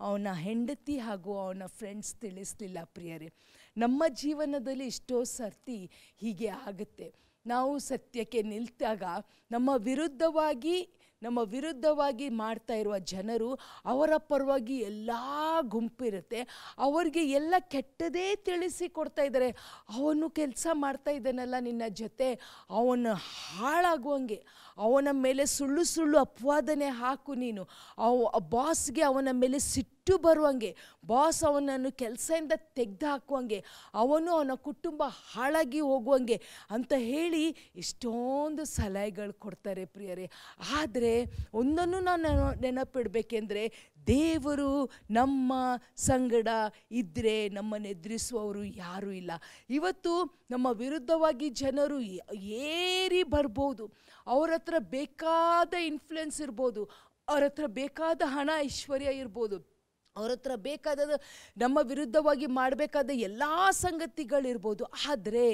[0.00, 3.30] ಅವನ ಹೆಂಡತಿ ಹಾಗೂ ಅವನ ಫ್ರೆಂಡ್ಸ್ ತಿಳಿಸ್ಲಿಲ್ಲ ಪ್ರಿಯರೇ.
[3.76, 7.14] ನಮ್ಮ ಜೀವನದಲ್ಲಿ ಎಷ್ಟೋ ಸರ್ತಿ ಹೀಗೆ ಆಗುತ್ತೆ.
[7.46, 9.02] ನಾವು ಸತ್ಯಕ್ಕೆ ನಿಲ್ತಾಗ
[9.50, 15.10] ನಮ್ಮ ವಿರುದ್ಧವಾಗಿ ನಮ್ಮ ವಿರುದ್ಧವಾಗಿ ಮಾಡ್ತಾ ಇರುವ ಜನರು ಅವರ ಪರವಾಗಿ ಎಲ್ಲ
[15.60, 16.46] ಗುಂಪಿರುತ್ತೆ
[16.78, 19.50] ಅವ್ರಿಗೆ ಎಲ್ಲ ಕೆಟ್ಟದೇ ತಿಳಿಸಿ ಕೊಡ್ತಾ ಇದ್ದಾರೆ.
[19.94, 22.34] ಅವನು ಕೆಲಸ ಮಾಡ್ತಾ ಇದ್ದಾನಲ್ಲ ನಿನ್ನ ಜೊತೆ.
[22.70, 24.46] ಅವನು ಹಾಳಾಗುವಂಗೆ.
[24.78, 27.62] ಅವನ ಮೇಲೆ ಸುಳ್ಳು ಸುಳ್ಳು ಅಪವಾದನೆ ಹಾಕು ನೀನು.
[27.98, 30.70] ಅವ ಬಾಸ್ಗೆ ಅವನ ಮೇಲೆ ಸಿಟ್ಟು ಬರುವಂಗೆ,
[31.06, 33.58] ಬಾಸ್ ಅವನನ್ನು ಕೆಲಸದಿಂದ ತೆಗೆದು ಹಾಕುವಂಗೆ
[33.94, 36.38] ಅವನು ಅವನ ಕುಟುಂಬ ಹಾಳಾಗಿ ಹೋಗುವಂಗೆ
[36.70, 37.44] ಅಂತ ಹೇಳಿ
[37.76, 40.26] ಇಷ್ಟೊಂದು ಸಲಹೆಗಳು ಕೊಡ್ತಾರೆ ಪ್ರಿಯರೇ.
[40.80, 41.12] ಆದರೆ
[41.54, 42.30] ಒಂದನ್ನು ನಾನು
[42.60, 43.64] ನೆನಪಿಡಬೇಕೆಂದ್ರೆ
[44.08, 44.72] ದೇವರು
[45.10, 45.52] ನಮ್ಮ
[46.08, 46.48] ಸಂಗಡ
[46.90, 49.30] ಇದ್ದರೆ ನಮ್ಮನ್ನು ಎದುರಿಸುವವರು ಯಾರೂ ಇಲ್ಲ.
[49.70, 50.12] ಇವತ್ತು
[50.50, 51.98] ನಮ್ಮ ವಿರುದ್ಧವಾಗಿ ಜನರು
[52.70, 53.86] ಏರಿ ಬರ್ಬೋದು.
[54.26, 56.84] ಅವ್ರ ಹತ್ರ ಬೇಕಾದ ಇನ್ಫ್ಲುಯೆನ್ಸ್ ಇರ್ಬೋದು.
[57.28, 59.58] ಅವ್ರ ಹತ್ರ ಬೇಕಾದ ಹಣ, ಐಶ್ವರ್ಯ ಇರ್ಬೋದು.
[60.16, 61.00] ಅವ್ರ ಹತ್ರ ಬೇಕಾದ
[61.62, 64.84] ನಮ್ಮ ವಿರುದ್ಧವಾಗಿ ಮಾಡಬೇಕಾದ ಎಲ್ಲ ಸಂಗತಿಗಳಿರ್ಬೋದು.
[65.10, 65.48] ಆದರೆ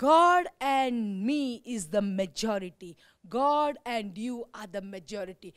[0.00, 1.40] God and me
[1.74, 2.90] is the majority
[3.26, 5.50] God and you are the majority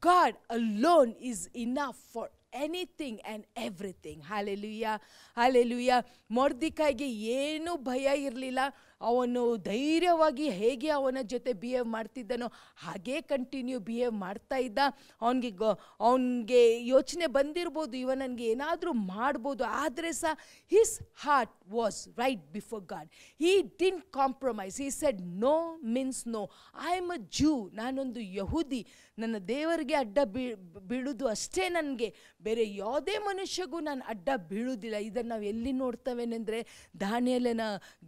[0.00, 4.88] God alone is enough for anything and everything hallelujah
[5.36, 5.92] hallelujah
[6.30, 8.58] ಮೊರ್ದಿಕಾಯಿಗೆ ಏನೂ ಭಯ ಇರಲಿಲ್ಲ.
[9.00, 12.48] ಅವನು ಧೈರ್ಯವಾಗಿ ಹೇಗೆ ಅವನ ಜೊತೆ ಬಿಹೇವ್ ಮಾಡ್ತಿದ್ದನೋ
[12.84, 14.78] ಹಾಗೇ ಕಂಟಿನ್ಯೂ ಬಿಹೇವ್ ಮಾಡ್ತಾ ಇದ್ದ.
[15.20, 20.34] ಅವನಿಗೆ ಗೊ, ಅವನಿಗೆ ಯೋಚನೆ ಬಂದಿರ್ಬೋದು, ಇವ ನನಗೆ ಏನಾದರೂ ಮಾಡ್ಬೋದು, ಆದರೆ ಸಹ
[20.72, 23.08] his heart was right before God
[23.40, 25.56] he didn't compromise ಈ said no
[25.96, 26.44] means no
[26.90, 28.82] I am a Jew ನಾನೊಂದು ಯಹೂದಿ.
[29.18, 30.44] ನನ್ನ ದೇವರಿಗೆ ಅಡ್ಡ ಬೀ
[30.90, 32.08] ಬೀಳುವುದು ಅಷ್ಟೇ ನನಗೆ.
[32.42, 36.60] ಬೇರೆ ಯಾವುದೇ ಮನುಷ್ಯಗೂ ನಾನು ಅಡ್ಡ ಬೀಳುವುದಿಲ್ಲ ಇದನ್ನು ನಾವು ಎಲ್ಲಿ ನೋಡ್ತವೇನೆಂದರೆ,
[37.00, 37.60] ದಾನಿಯಲನ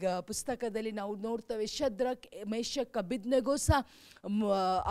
[0.02, 0.04] ಗ
[0.76, 3.80] ಪುಸ್ತಕದಲ್ಲಿ ನಾವು ನೋಡ್ತೇವೆ ಶದ್ರಕ್, ಮೇಷಕ್ ಅಬಿದ್ನೆಗೂ ಸಹ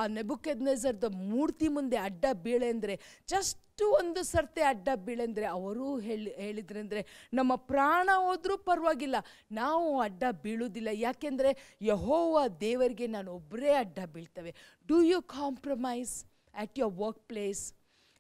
[0.02, 2.96] ಆ ನೆಬುಕೆದ್ನೆಝರ್ದ ಮೂರ್ತಿ ಮುಂದೆ ಅಡ್ಡ ಬೀಳೆ ಅಂದರೆ
[3.34, 7.02] ಜಸ್ಟ್ ಒಂದು ಸರ್ತೆ ಅಡ್ಡ ಬೀಳೆಂದರೆ ಅವರು ಹೇಳಿ ಹೇಳಿದ್ರಂದರೆ
[7.38, 9.18] ನಮ್ಮ ಪ್ರಾಣ ಹೋದರೂ ಪರವಾಗಿಲ್ಲ,
[9.62, 10.90] ನಾವು ಅಡ್ಡ ಬೀಳುವುದಿಲ್ಲ.
[11.08, 11.52] ಯಾಕೆಂದರೆ
[11.92, 14.54] ಯಹೋವ ದೇವರಿಗೆ ನಾನು ಒಬ್ಬರೇ ಅಡ್ಡ ಬೀಳ್ತೇವೆ.
[14.90, 16.14] Do you compromise
[16.54, 16.96] at your
[17.32, 17.64] workplace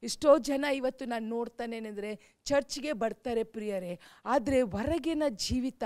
[0.03, 2.09] ಎಷ್ಟೋ ಜನ ಇವತ್ತು ನಾನು ನೋಡ್ತಾನೇನೆಂದರೆ
[2.49, 3.93] ಚರ್ಚ್ಗೆ ಬರ್ತಾರೆ ಪ್ರಿಯರೇ,
[4.33, 5.83] ಆದರೆ ಹೊರಗಿನ ಜೀವಿತ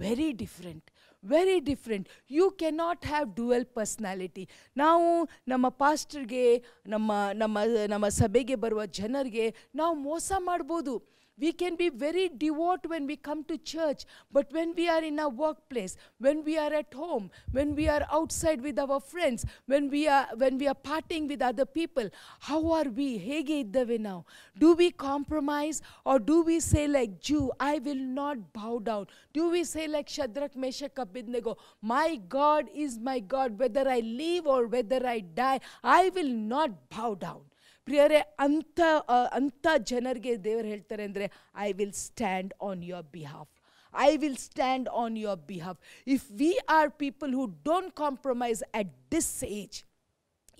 [0.00, 0.88] very different
[1.24, 8.84] very different you cannot have dual personality ನಾವು ನಮ್ಮ ಪಾಸ್ಟರ್ಗೆ ನಮ್ಮ ನಮ್ಮ ನಮ್ಮ ಸಭೆಗೆ ಬರುವ
[8.84, 11.09] ಜನರಿಗೆ ನಾವು ಮೋಸ ಮಾಡ್ಬೋದು.
[11.40, 15.18] We can be very devout when we come to church, but when we are in
[15.18, 19.88] our workplace, when we are at home, when we are outside with our friends, when
[19.90, 23.18] we are when we are partying with other people, how are we?
[23.18, 24.24] Hege now.
[24.58, 29.06] Do we compromise or do we say like Jew, I will not bow down?
[29.32, 34.46] Do we say like Shadrach, Meshach, Abednego, my God is my God, whether I live
[34.46, 37.49] or whether I die, I will not bow down.
[37.90, 38.80] ಪ್ರಿಯರೇ, ಅಂಥ
[39.38, 41.28] ಅಂಥ ಜನರಿಗೆ ದೇವರು ಹೇಳ್ತಾರೆ ಅಂದರೆ
[41.66, 43.52] I will stand on your behalf
[43.94, 45.78] I will stand on your behalf
[46.16, 49.78] if we are people who don't compromise at this age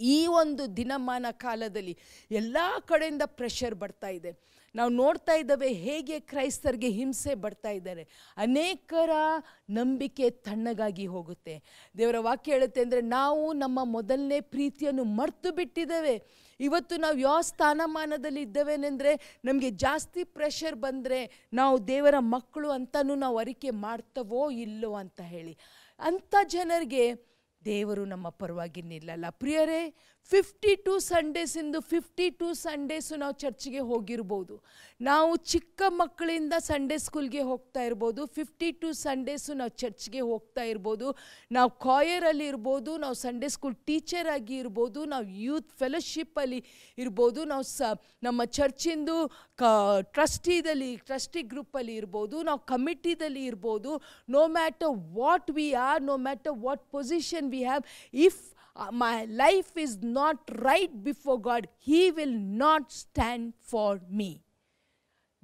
[0.00, 1.94] ಈ ಒಂದು ದಿನಮಾನ ಕಾಲದಲ್ಲಿ
[2.40, 2.58] ಎಲ್ಲ
[2.90, 4.30] ಕಡೆಯಿಂದ ಪ್ರೆಷರ್ ಬರ್ತಾ ಇದೆ.
[4.74, 8.02] ನಾವು ನೋಡ್ತಾ ಇದ್ದೇವೆ ಹೇಗೆ ಕ್ರೈಸ್ತರಿಗೆ ಹಿಂಸೆ ಬರ್ತಾ ಇದ್ದಾರೆ.
[8.44, 9.12] ಅನೇಕರ
[9.78, 11.54] ನಂಬಿಕೆ ತಣ್ಣಗಾಗಿ ಹೋಗುತ್ತೆ.
[11.94, 16.16] ದೇವರ ವಾಕ್ಯ ಹೇಳುತ್ತೆ ಅಂದರೆ, ನಾವು ನಮ್ಮ ಮೊದಲನೇ ಪ್ರೀತಿಯನ್ನು ಮರ್ತು ಬಿಟ್ಟಿದ್ದೇವೆ.
[16.60, 23.70] ಇವತ್ತು ನಾವು ಯಾವ ಸ್ಥಾನಮಾನದಲ್ಲಿ ಇದ್ದೇವೆನೆಂದರೆ ನಮಗೆ ಜಾಸ್ತಿ ಪ್ರೆಷರ್ ಬಂದರೆ ನಾವು ದೇವರ ಮಕ್ಕಳು ಅಂತಲೂ ನಾವು ಅರಿಕೆ
[23.70, 25.58] ಮಾಡ್ತವೋ ಇಲ್ಲೋ ಅಂತ ಹೇಳಿ.
[25.98, 27.30] ಅಂಥ ಜನರಿಗೆ
[27.64, 29.24] ದೇವರು ನಮ್ಮ ಪರವಾಗಿ ನಿಲ್ಲಲ್ಲ.
[29.30, 29.94] ಪ್ರಿಯರೇ
[30.28, 34.54] ಫಿಫ್ಟಿ ಟು ಸಂಡೇಸಿಂದು ಫಿಫ್ಟಿ ಟು ಸಂಡೇಸು ನಾವು ಚರ್ಚ್ಗೆ ಹೋಗಿರ್ಬೋದು.
[35.08, 38.20] ನಾವು ಚಿಕ್ಕ ಮಕ್ಕಳಿಂದ ಸಂಡೇ ಸ್ಕೂಲ್ಗೆ ಹೋಗ್ತಾ ಇರ್ಬೋದು.
[38.36, 41.08] ಫಿಫ್ಟಿ ಟು ಸಂಡೇಸು ನಾವು ಚರ್ಚ್ಗೆ ಹೋಗ್ತಾ ಇರ್ಬೋದು.
[41.56, 46.60] ನಾವು ಕಾಯರಲ್ಲಿ ಇರ್ಬೋದು, ನಾವು ಸಂಡೇ ಸ್ಕೂಲ್ ಟೀಚರ್ ಆಗಿ ಇರ್ಬೋದು, ನಾವು ಯೂತ್ ಫೆಲೋಶಿಪ್ಪಲ್ಲಿ
[47.04, 47.90] ಇರ್ಬೋದು, ನಾವು ಸ,
[48.28, 49.16] ನಮ್ಮ ಚರ್ಚಿಂದು
[49.62, 49.72] ಕ
[50.14, 53.92] ಟ್ರಸ್ಟಿದಲ್ಲಿ ಟ್ರಸ್ಟಿ ಗ್ರೂಪಲ್ಲಿ ಇರ್ಬೋದು, ನಾವು ಕಮಿಟಿದಲ್ಲಿ ಇರ್ಬೋದು.
[54.36, 57.84] No matter what we are no matter what position we have
[58.28, 58.40] if
[58.76, 64.30] my life is not right before God He will not stand for me.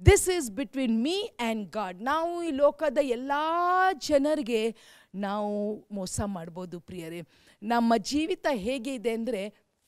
[0.01, 3.31] This is between me and God ನಾವು ಈ ಲೋಕದ ಎಲ್ಲ
[3.93, 4.75] ಜನರಿಗೆ
[5.15, 5.53] ನಾವು
[5.91, 7.21] ಮೋಸ ಮಾಡ್ಬೋದು ಪ್ರಿಯರೇ.
[7.61, 9.41] ನಮ್ಮ ಜೀವಿತ ಹೇಗೆ ಇದೆ ಅಂದರೆ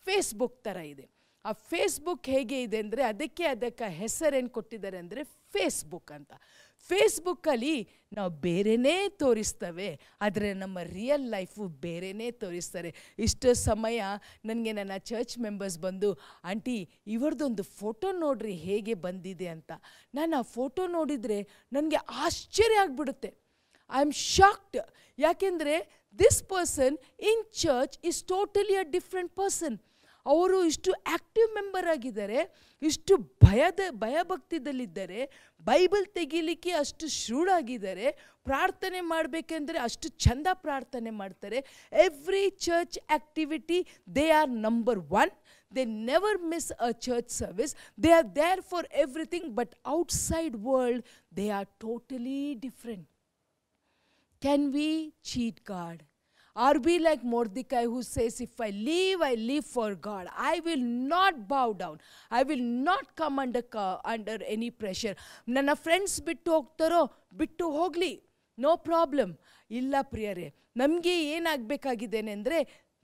[0.06, 1.06] ಫೇಸ್ಬುಕ್ ಥರ ಇದೆ.
[1.46, 6.34] ಆ ಫೇಸ್ಬುಕ್ ಹೇಗೆ ಇದೆ ಅಂದರೆ ಅದಕ್ಕೆ ಅದಕ್ಕೆ ಹೆಸರೇನು ಕೊಟ್ಟಿದ್ದಾರೆ ಅಂದರೆ ಫೇಸ್ಬುಕ್ ಅಂತ.
[6.88, 7.76] ಫೇಸ್ಬುಕ್ಕಲ್ಲಿ
[8.18, 9.90] ನಾವು ಬೇರೆಯೇ ತೋರಿಸ್ತವೆ,
[10.26, 12.90] ಆದರೆ ನಮ್ಮ ರಿಯಲ್ ಲೈಫು ಬೇರೆಯೇ ತೋರಿಸ್ತಾರೆ.
[13.26, 14.00] ಇಷ್ಟು ಸಮಯ
[14.50, 16.10] ನನಗೆ ನನ್ನ ಚರ್ಚ್ ಮೆಂಬರ್ಸ್ ಬಂದು,
[16.52, 16.78] ಆಂಟಿ,
[17.16, 19.72] ಇವರದೊಂದು ಫೋಟೋ ನೋಡ್ರಿ ಹೇಗೆ ಬಂದಿದೆ ಅಂತ.
[20.20, 21.40] ನಾನು ಆ ಫೋಟೋ ನೋಡಿದರೆ
[21.78, 23.32] ನನಗೆ ಆಶ್ಚರ್ಯ ಆಗಿಬಿಡುತ್ತೆ.
[23.92, 24.80] ಐ ಆಮ್ ಶಾಕ್ಡ್
[25.20, 25.76] ಯಾಕೆಂದರೆ
[26.20, 26.98] this person
[27.32, 29.78] in church is totally a different person
[30.26, 32.40] ಅವರು ಇಷ್ಟು ಆ್ಯಕ್ಟಿವ್ ಮೆಂಬರ್ ಆಗಿದ್ದಾರೆ,
[32.82, 35.20] ಇಷ್ಟು ಭಯದ, ಭಯಭಕ್ತಿದಲ್ಲಿದ್ದಾರೆ
[35.64, 38.08] ಬೈಬಲ್ ತೆಗಿಲಿಕ್ಕೆ ಅಷ್ಟು ಶ್ರೂಢಾಗಿದ್ದಾರೆ
[38.44, 41.60] ಪ್ರಾರ್ಥನೆ ಮಾಡಬೇಕೆಂದರೆ ಅಷ್ಟು ಚಂದ ಪ್ರಾರ್ಥನೆ ಮಾಡ್ತಾರೆ.
[41.92, 43.80] Every church activity
[44.16, 45.34] they are number one
[45.72, 51.04] they never miss a church service they are there for everything but outside world
[51.38, 53.08] they are totally different
[54.42, 54.90] can we
[55.24, 55.98] cheat God?
[56.57, 60.29] Are we like Mordecai who says, If I live, I live for God.
[60.51, 61.97] I will not bow down.
[62.31, 65.15] I will not come under, ca- under any pressure.
[65.49, 67.01] ನನ್ನ friends ಬಿಟ್ಟು ಹೋಗ್ತಾರೋ
[67.33, 68.13] ಬಿಟ್ಟು ಹೋಗಲಿ
[68.59, 69.33] no problem
[69.71, 72.59] ಇಲ್ಲ ಪ್ರಿಯರೇ ನಮಗೆ ಏನಾಗಬೇಕಾಗಿದ್ದೇನೆ ಅಂದರೆ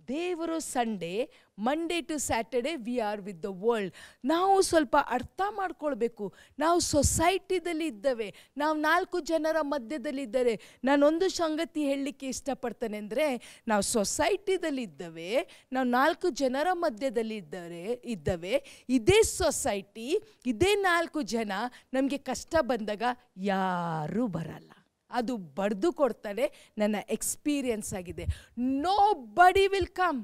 [0.08, 1.14] ದೇವರು Sunday
[1.57, 3.93] Monday to Saturday we are with the world
[4.25, 6.33] ನಾವು ಸ್ವಲ್ಪ ಅರ್ಥ ಮಾಡ್ಕೊಳ್ಬೇಕು.
[6.59, 8.33] ನಾವು ಸೊಸೈಟಿದಲ್ಲಿ ಇದ್ದೇವೆ.
[8.57, 13.27] ನಾವು ನಾಲ್ಕು ಜನರ ಮಧ್ಯದಲ್ಲಿದ್ದರೆ ನಾನೊಂದು ಸಂಗತಿ ಹೇಳಲಿಕ್ಕೆ ಇಷ್ಟಪಡ್ತೇನೆ ಅಂದರೆ,
[13.67, 15.29] ನಾವು ಸೊಸೈಟಿದಲ್ಲಿ ಇದ್ದೇವೆ.
[15.71, 18.85] ನಾವು ನಾಲ್ಕು ಜನರ ಮಧ್ಯದಲ್ಲಿ ಇದ್ದಾರೆ, ಇದ್ದೇವೆ.
[18.89, 21.51] ಇದೇ ಸೊಸೈಟಿ ಇದೇ ನಾಲ್ಕು ಜನ
[21.93, 23.03] ನಮಗೆ ಕಷ್ಟ ಬಂದಾಗ
[23.37, 24.71] ಯಾರೂ ಬರಲ್ಲ.
[25.11, 28.25] ಅದು ಬಡ್ದು ಕೊಡ್ತಾರೆ ನನ್ನ ಎಕ್ಸ್ಪೀರಿಯನ್ಸ್ ಆಗಿದೆ.
[29.13, 30.21] Nobody will come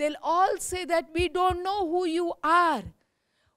[0.00, 2.26] tell all say that we don't know who you
[2.56, 2.86] are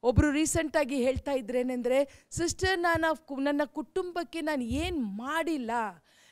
[0.03, 1.99] ಒಬ್ಬರು ರೀಸೆಂಟಾಗಿ ಹೇಳ್ತಾ ಇದ್ರೇನೆಂದರೆ
[2.37, 5.71] ಸಿಸ್ಟರ್ ನಾನು ನನ್ನ ಕುಟುಂಬಕ್ಕೆ ನಾನು ಏನು ಮಾಡಿಲ್ಲ?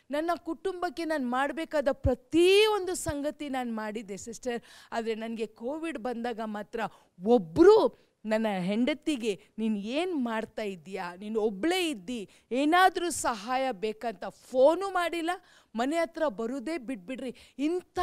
[0.09, 4.59] ನನ್ನ ಕುಟುಂಬಕ್ಕೆ ನಾನು ಮಾಡಬೇಕಾದ ಪ್ರತಿಯೊಂದು ಸಂಗತಿ ನಾನು ಮಾಡಿದ್ದೆ ಸಿಸ್ಟರ್
[4.91, 6.79] ಆದರೆ ನನಗೆ ಕೋವಿಡ್ ಬಂದಾಗ ಮಾತ್ರ
[7.19, 7.77] ಒಬ್ಬರು
[8.25, 11.07] ನನ್ನ ಹೆಂಡತಿಗೆ, ನೀನು ಏನು ಮಾಡ್ತಾ ಇದ್ದೀಯಾ?
[11.21, 12.19] ನೀನು ಒಬ್ಬಳೇ ಇದ್ದಿ?
[12.51, 15.31] ಏನಾದರೂ ಸಹಾಯ ಬೇಕಂತ ಫೋನು ಮಾಡಿಲ್ಲ
[15.75, 17.35] ಮನೆ ಹತ್ರ ಬರೋದೇ ಬಿಟ್ಬಿಡ್ರಿ.
[17.57, 17.99] ಇಂಥ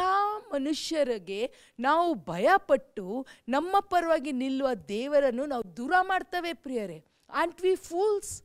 [0.53, 7.05] ಮನುಷ್ಯರಿಗೆ ನಾವು ಭಯಪಟ್ಟು ನಮ್ಮ ಪರವಾಗಿ ನಿಲ್ಲುವ ದೇವರನ್ನು ನಾವು ದೂರ ಮಾಡ್ತೇವೆ ಪ್ರಿಯರೇ.
[7.29, 8.43] Aren't we fools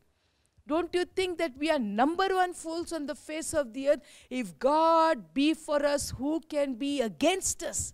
[0.68, 4.02] don't you think that we are number one fools on the face of the earth?
[4.30, 7.92] If God be for us, who can be against us?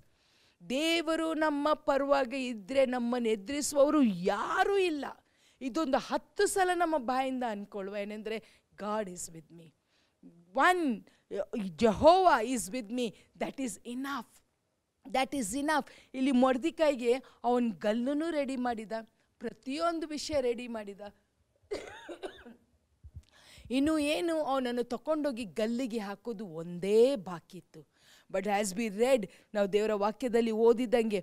[0.69, 5.05] ದೇವರು ನಮ್ಮ ಪರವಾಗಿ ಇದ್ದರೆ ನಮ್ಮನ್ನು ಎದುರಿಸುವವರು ಯಾರೂ ಇಲ್ಲ.
[5.61, 8.39] ಇದೊಂದು ಹತ್ತು ಸಲ ನಮ್ಮ ಬಾಯಿಂದ ಅಂದ್ಕೊಳ್ಳುವ ಏನೆಂದರೆ
[8.79, 9.67] God is with me
[10.55, 10.83] one
[11.83, 13.07] Jehovah is with me
[13.43, 14.33] that is enough
[15.07, 17.13] that is enough ಇಲ್ಲಿ ಮೊರ್ದಿಕಾಯಿಗೆ
[17.47, 18.93] ಅವನ ಗಲ್ಲೂ ರೆಡಿ ಮಾಡಿದ,
[19.41, 21.03] ಪ್ರತಿಯೊಂದು ವಿಷಯ ರೆಡಿ ಮಾಡಿದ.
[23.79, 27.81] ಇನ್ನು ಏನು ಅವನನ್ನು ತಗೊಂಡೋಗಿ ಗಲ್ಲಿಗೆ ಹಾಕೋದು ಒಂದೇ ಬಾಕಿ ಇತ್ತು.
[28.31, 31.21] ಬಟ್ ಆ್ಯಸ್ ಬಿ ರೆಡ್ ನಾವು ದೇವರ ವಾಕ್ಯದಲ್ಲಿ ಓದಿದಂಗೆ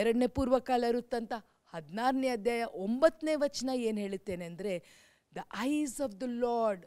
[0.00, 1.32] ಎರಡನೇ ಪೂರ್ವಕಾಲ ಇರುತ್ತಂತ
[1.72, 4.72] ಹದಿನಾರನೇ ಅಧ್ಯಾಯ ಒಂಬತ್ತನೇ ವಚನ ಏನು ಹೇಳುತ್ತೇನೆ ಅಂದರೆ
[5.32, 6.84] the eyes of the Lord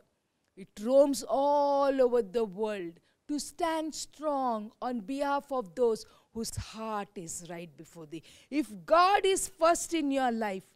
[0.61, 2.97] It roams all over the world
[3.29, 6.03] to stand strong on behalf of those
[6.35, 10.67] whose heart is right before the if God is first in your life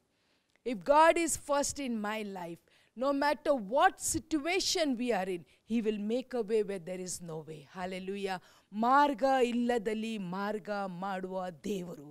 [0.67, 2.59] If God is first in my life,
[2.97, 7.21] no matter what situation we are in, He will make a way where there is
[7.23, 7.67] no way.
[7.73, 8.39] Hallelujah.
[8.73, 10.71] ಮಾರ್ಗ ಇಲ್ಲದಲ್ಲಿ ಮಾರ್ಗ
[11.05, 12.09] ಮಾಡುವ ದೇವರು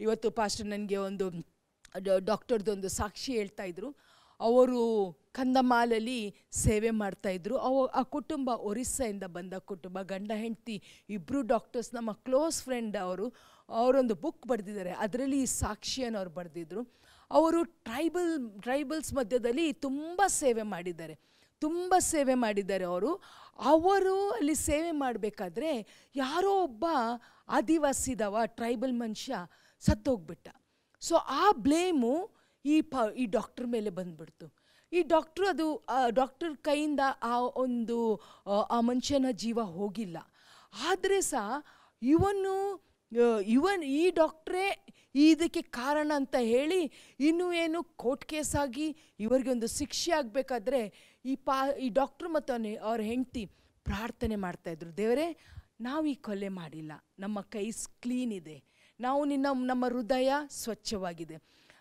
[0.00, 1.26] ಇವತ್ತು pastor ನನಗೆ ಒಂದು
[2.24, 3.88] ಡಾಕ್ಟರ್ದೊಂದು ಸಾಕ್ಷಿ ಹೇಳ್ತಾ ಇದ್ರು
[4.39, 12.11] ಅವರು ಕಂದಮಾಲಲ್ಲಿ ಸೇವೆ ಮಾಡ್ತಾಯಿದ್ರು ಅವ, ಆ ಕುಟುಂಬ ಒರಿಸ್ಸಾಯಿಂದ ಬಂದ ಕುಟುಂಬ, ಗಂಡ, ಹೆಂಡತಿ ಇಬ್ಬರು ಡಾಕ್ಟರ್ಸ್ ನಮ್ಮ
[12.11, 13.33] ಕ್ಲೋಸ್ ಫ್ರೆಂಡ್ ಅವರು,
[13.69, 14.91] ಅವರೊಂದು ಬುಕ್ ಬರೆದಿದ್ದಾರೆ.
[14.91, 16.95] ಅದರಲ್ಲಿ ಈ ಸಾಕ್ಷಿಯನ್ನು ಅವ್ರು ಬರೆದಿದ್ರು.
[17.31, 21.19] ಅವರು ಟ್ರೈಬಲ್ ಟ್ರೈಬಲ್ಸ್ ಮಧ್ಯದಲ್ಲಿ ತುಂಬ ಸೇವೆ ಮಾಡಿದ್ದಾರೆ.
[21.59, 23.21] ತುಂಬ ಸೇವೆ ಮಾಡಿದ್ದಾರೆ ಅವರು.
[23.59, 26.85] ಅವರು ಅಲ್ಲಿ ಸೇವೆ ಮಾಡಬೇಕಾದ್ರೆ ಯಾರೋ ಒಬ್ಬ
[27.49, 29.35] ಆದಿವಾಸಿದವ ಟ್ರೈಬಲ್ ಮನುಷ್ಯ
[29.79, 30.49] ಸತ್ತೋಗ್ಬಿಟ್ಟ.
[30.99, 32.34] ಸೊ ಆ ಬ್ಲೇಮು
[32.65, 34.47] ಈ ಪ ಈ ಡಾಕ್ಟ್ರ್ ಮೇಲೆ ಬಂದ್ಬಿಡ್ತು.
[34.91, 35.67] ಈ ಡಾಕ್ಟ್ರು ಅದು
[36.11, 37.97] ಡಾಕ್ಟರ್ ಕೈಯಿಂದ ಆ ಒಂದು
[38.47, 40.17] ಆ, ಮನುಷ್ಯನ ಜೀವ ಹೋಗಿಲ್ಲ.
[40.89, 41.47] ಆದರೆ ಸಹ
[42.01, 42.53] ಇವನು
[43.49, 44.65] ಇವನ್ ಈ ಡಾಕ್ಟ್ರೇ
[45.25, 46.79] ಇದಕ್ಕೆ ಕಾರಣ ಅಂತ ಹೇಳಿ
[47.19, 48.87] ಇನ್ನೂ ಏನು ಕೋರ್ಟ್ ಕೇಸ್ ಆಗಿ
[49.19, 50.81] ಇವರಿಗೆ ಒಂದು ಶಿಕ್ಷೆ ಆಗಬೇಕಾದ್ರೆ
[51.25, 53.43] ಈ ಪಾ ಈ ಡಾಕ್ಟ್ರು ಮತ್ತು ಅವನ ಅವ್ರ ಹೆಂಡತಿ
[53.85, 55.27] ಪ್ರಾರ್ಥನೆ ಮಾಡ್ತಾಯಿದ್ರು ದೇವರೇ
[55.81, 56.91] ನಾವು ಈ ಕೊಲೆ ಮಾಡಿಲ್ಲ.
[57.19, 57.65] ನಮ್ಮ ಕೈ
[58.01, 58.57] ಕ್ಲೀನ್ ಇದೆ.
[58.99, 61.37] ನಾವು ನಿನ್ನ ನಮ್ಮ ಹೃದಯ ಸ್ವಚ್ಛವಾಗಿದೆ.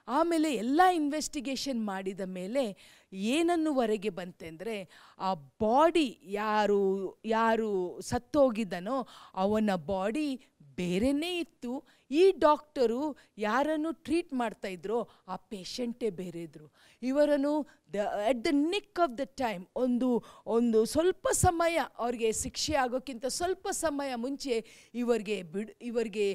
[0.09, 2.77] ಆಮೇಲೆ ಎಲ್ಲ ಇನ್ವೆಸ್ಟಿಗೇಷನ್ ಮಾಡಿದ ಮೇಲೆ
[3.13, 4.89] ಏನನ್ನುವರೆಗೆ ಬಂತೆ ಅಂದರೆ
[5.19, 10.41] ಆ ಬಾಡಿ ಯಾರು ಯಾರು ಸತ್ತೋಗಿದ್ದನೋ ಅವನ ಬಾಡಿ
[10.77, 11.85] ಬೇರೆಯೇ ಇತ್ತು.
[12.21, 13.03] ಈ ಡಾಕ್ಟರು
[13.45, 14.99] ಯಾರನ್ನು ಟ್ರೀಟ್ ಮಾಡ್ತಾ ಇದ್ರೋ
[15.33, 16.69] ಆ ಪೇಷಂಟೇ ಬೇರೆ ಇದ್ದರು
[17.03, 17.53] ಇವರನ್ನು
[17.95, 20.09] the at the nick of the time ಒಂದು
[20.57, 24.55] ಒಂದು ಸ್ವಲ್ಪ ಸಮಯ ಅವ್ರಿಗೆ ಶಿಕ್ಷೆ ಆಗೋಕ್ಕಿಂತ ಸ್ವಲ್ಪ ಸಮಯ ಮುಂಚೆ
[25.03, 26.27] ಇವರಿಗೆ ಬಿಡ್, ಇವರಿಗೆ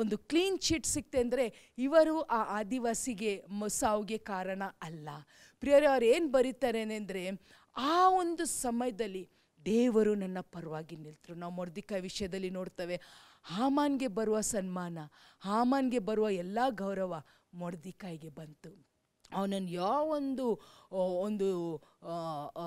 [0.00, 1.46] ಒಂದು ಕ್ಲೀನ್ ಶೀಟ್ ಸಿಕ್ತೆ ಅಂದರೆ
[1.86, 3.32] ಇವರು ಆ ಆದಿವಾಸಿಗೆ
[3.80, 5.08] ಸಾವಿಗೆ ಕಾರಣ ಅಲ್ಲ.
[5.62, 7.24] ಪ್ರಿಯರೇ, ಅವ್ರು ಏನು ಬರೀತಾರೆ ಅಂದರೆ
[7.76, 9.24] ಆ ಒಂದು ಸಮಯದಲ್ಲಿ
[9.66, 11.34] ದೇವರು ನನ್ನ ಪರವಾಗಿ ನಿಲ್ತರು.
[11.42, 12.96] ನಾವು ಮೊರ್ದಿಕಾಯಿ ವಿಷಯದಲ್ಲಿ ನೋಡ್ತೇವೆ.
[13.42, 14.98] ಹಾಮಾನ್ಗೆ ಬರುವ ಸನ್ಮಾನ
[15.40, 17.22] ಹಾಮಾನ್ಗೆ ಬರುವ ಎಲ್ಲ ಗೌರವ
[17.54, 18.91] ಮೊರ್ದಿಕಾಯಿಗೆ ಬಂತು.
[19.34, 20.46] ಅವನನ್ನು ಯಾವೊಂದು
[20.92, 21.46] ಆ, ಒಂದು
[22.04, 22.14] ಆ,
[22.56, 22.64] ಆ,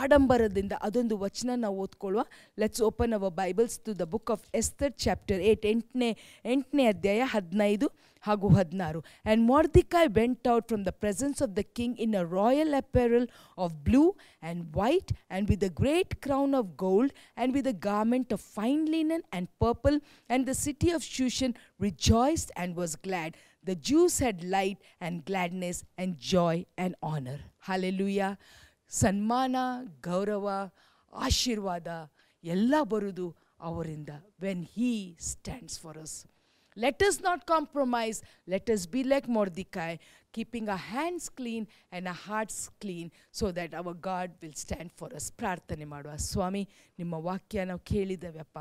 [0.00, 2.22] ಆಡಂಬರದಿಂದ ಅದೊಂದು ವಚನ ನಾವು ಓದ್ಕೊಳ್ಳುವ.
[2.58, 6.08] Let's open our Bibles to the book of Esther chapter eight ಎಂಟನೇ
[6.44, 7.88] ಎಂಟನೇ ಅಧ್ಯಾಯ ಹದಿನೈದು
[8.24, 9.00] ಹಾಗೂ ಹದಿನಾರು.
[9.24, 13.26] And Mordecai went out from the presence of the king in a royal apparel
[13.58, 14.04] of blue
[14.42, 18.88] and white and with a great crown of gold and with a garment of fine
[18.88, 24.42] linen and purple and the city of Shushan rejoiced and was glad The Jews had
[24.46, 27.38] light and gladness and joy and honor.
[27.60, 28.32] Hallelujah.
[28.92, 29.56] ಸನ್ಮಾನ
[30.06, 30.46] ಗೌರವ
[31.12, 31.88] ಆಶೀರ್ವಾದ
[32.44, 33.26] ಎಲ್ಲ ಬರುವುದು
[33.68, 34.12] ಅವರಿಂದ
[34.44, 34.92] when he
[35.30, 36.14] stands for us
[36.76, 38.18] let us not compromise
[38.48, 39.96] let us be like Mordecai
[40.34, 45.14] keeping a hands clean and a hearts clean so that our God will stand for
[45.20, 46.64] us ಪ್ರಾರ್ಥನೆ ಮಾಡುವ ಸ್ವಾಮಿ
[46.98, 48.58] ನಿಮ್ಮ ವಾಕ್ಯ ನಾವು ಕೇಳಿದ್ದೇವೆಪ್ಪ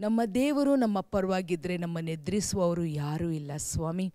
[0.00, 3.50] ನಮ್ಮ ದೇವರು ನಮ್ಮ ಪರವಾಗಿದ್ದರೆ ನಮ್ಮನ್ನು ಎದುರಿಸುವವರು ಯಾರೂ ಇಲ್ಲ.
[3.56, 4.14] ಸ್ವಾಮಿ,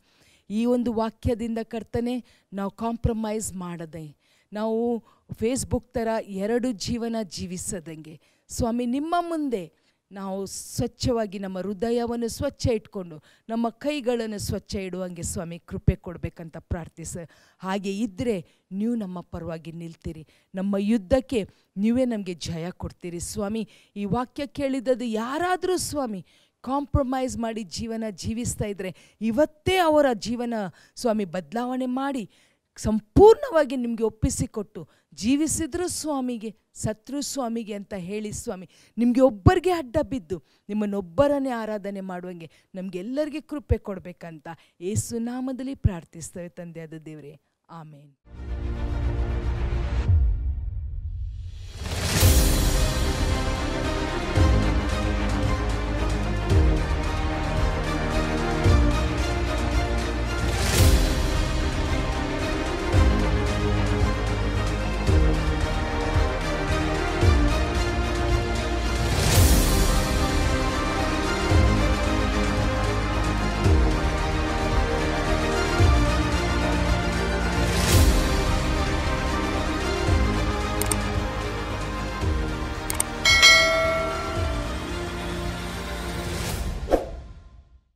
[0.50, 2.16] ಈ ಒಂದು ವಾಕ್ಯದಿಂದ ಕರ್ತನೆ,
[2.54, 4.06] ನಾವು ಕಾಂಪ್ರಮೈಸ್ ಮಾಡದೆ,
[4.54, 8.20] ನಾವು ಫೇಸ್ಬುಕ್ ಥರ ಎರಡು ಜೀವನ ಜೀವಿಸದಂಗೆ.
[8.48, 9.64] ಸ್ವಾಮಿ, ನಿಮ್ಮ ಮುಂದೆ
[10.12, 17.18] ನಾವು ಸ್ವಚ್ಛವಾಗಿ ನಮ್ಮ ಹೃದಯವನ್ನು ಸ್ವಚ್ಛ ಇಟ್ಕೊಂಡು ನಮ್ಮ ಕೈಗಳನ್ನು ಸ್ವಚ್ಛ ಇಡುವಂಗೆ ಸ್ವಾಮಿ ಕೃಪೆ ಕೊಡಬೇಕಂತ ಪ್ರಾರ್ಥಿಸ.
[17.60, 20.28] ಹಾಗೆ ಇದ್ದರೆ ನೀವು ನಮ್ಮ ಪರವಾಗಿ ನಿಲ್ತೀರಿ.
[20.56, 23.70] ನಮ್ಮ ಯುದ್ಧಕ್ಕೆ ನೀವೇ ನಮಗೆ ಜಯ ಕೊಡ್ತೀರಿ ಸ್ವಾಮಿ.
[23.96, 26.26] ಈ ವಾಕ್ಯ ಕೇಳಿದ್ದದು ಯಾರಾದರೂ ಸ್ವಾಮಿ
[26.62, 30.54] ಕಾಂಪ್ರಮೈಸ್ ಮಾಡಿ ಜೀವನ ಜೀವಿಸ್ತಾ ಇದ್ದರೆ ಇವತ್ತೇ ಅವರ ಜೀವನ
[30.96, 32.30] ಸ್ವಾಮಿ ಬದಲಾವಣೆ ಮಾಡಿ
[32.78, 41.50] ಸಂಪೂರ್ಣವಾಗಿ ನಿಮಗೆ ಒಪ್ಪಿಸಿಕೊಟ್ಟು ಜೀವಿಸಿದ್ರು ಸ್ವಾಮಿಗೆ, ಸತ್ರು ಸ್ವಾಮಿಗೆ ಅಂತ ಹೇಳಿ ಸ್ವಾಮಿ, ನಿಮಗೆ ಒಬ್ಬರಿಗೆ ಅಡ್ಡ ಬಿದ್ದು ನಿಮ್ಮನ್ನೊಬ್ಬರನ್ನೇ
[41.50, 44.48] ಆರಾಧನೆ ಮಾಡುವಂಗೆ ನಮಗೆಲ್ಲರಿಗೆ ಕೃಪೆ ಕೊಡಬೇಕಂತ
[44.82, 47.42] ಏಸುನಾಮದಲ್ಲಿ ಪ್ರಾರ್ಥಿಸ್ತೇವೆ ತಂದೆಯಾದ ದೇವರೇ.
[47.70, 48.55] ಆಮೇನ್.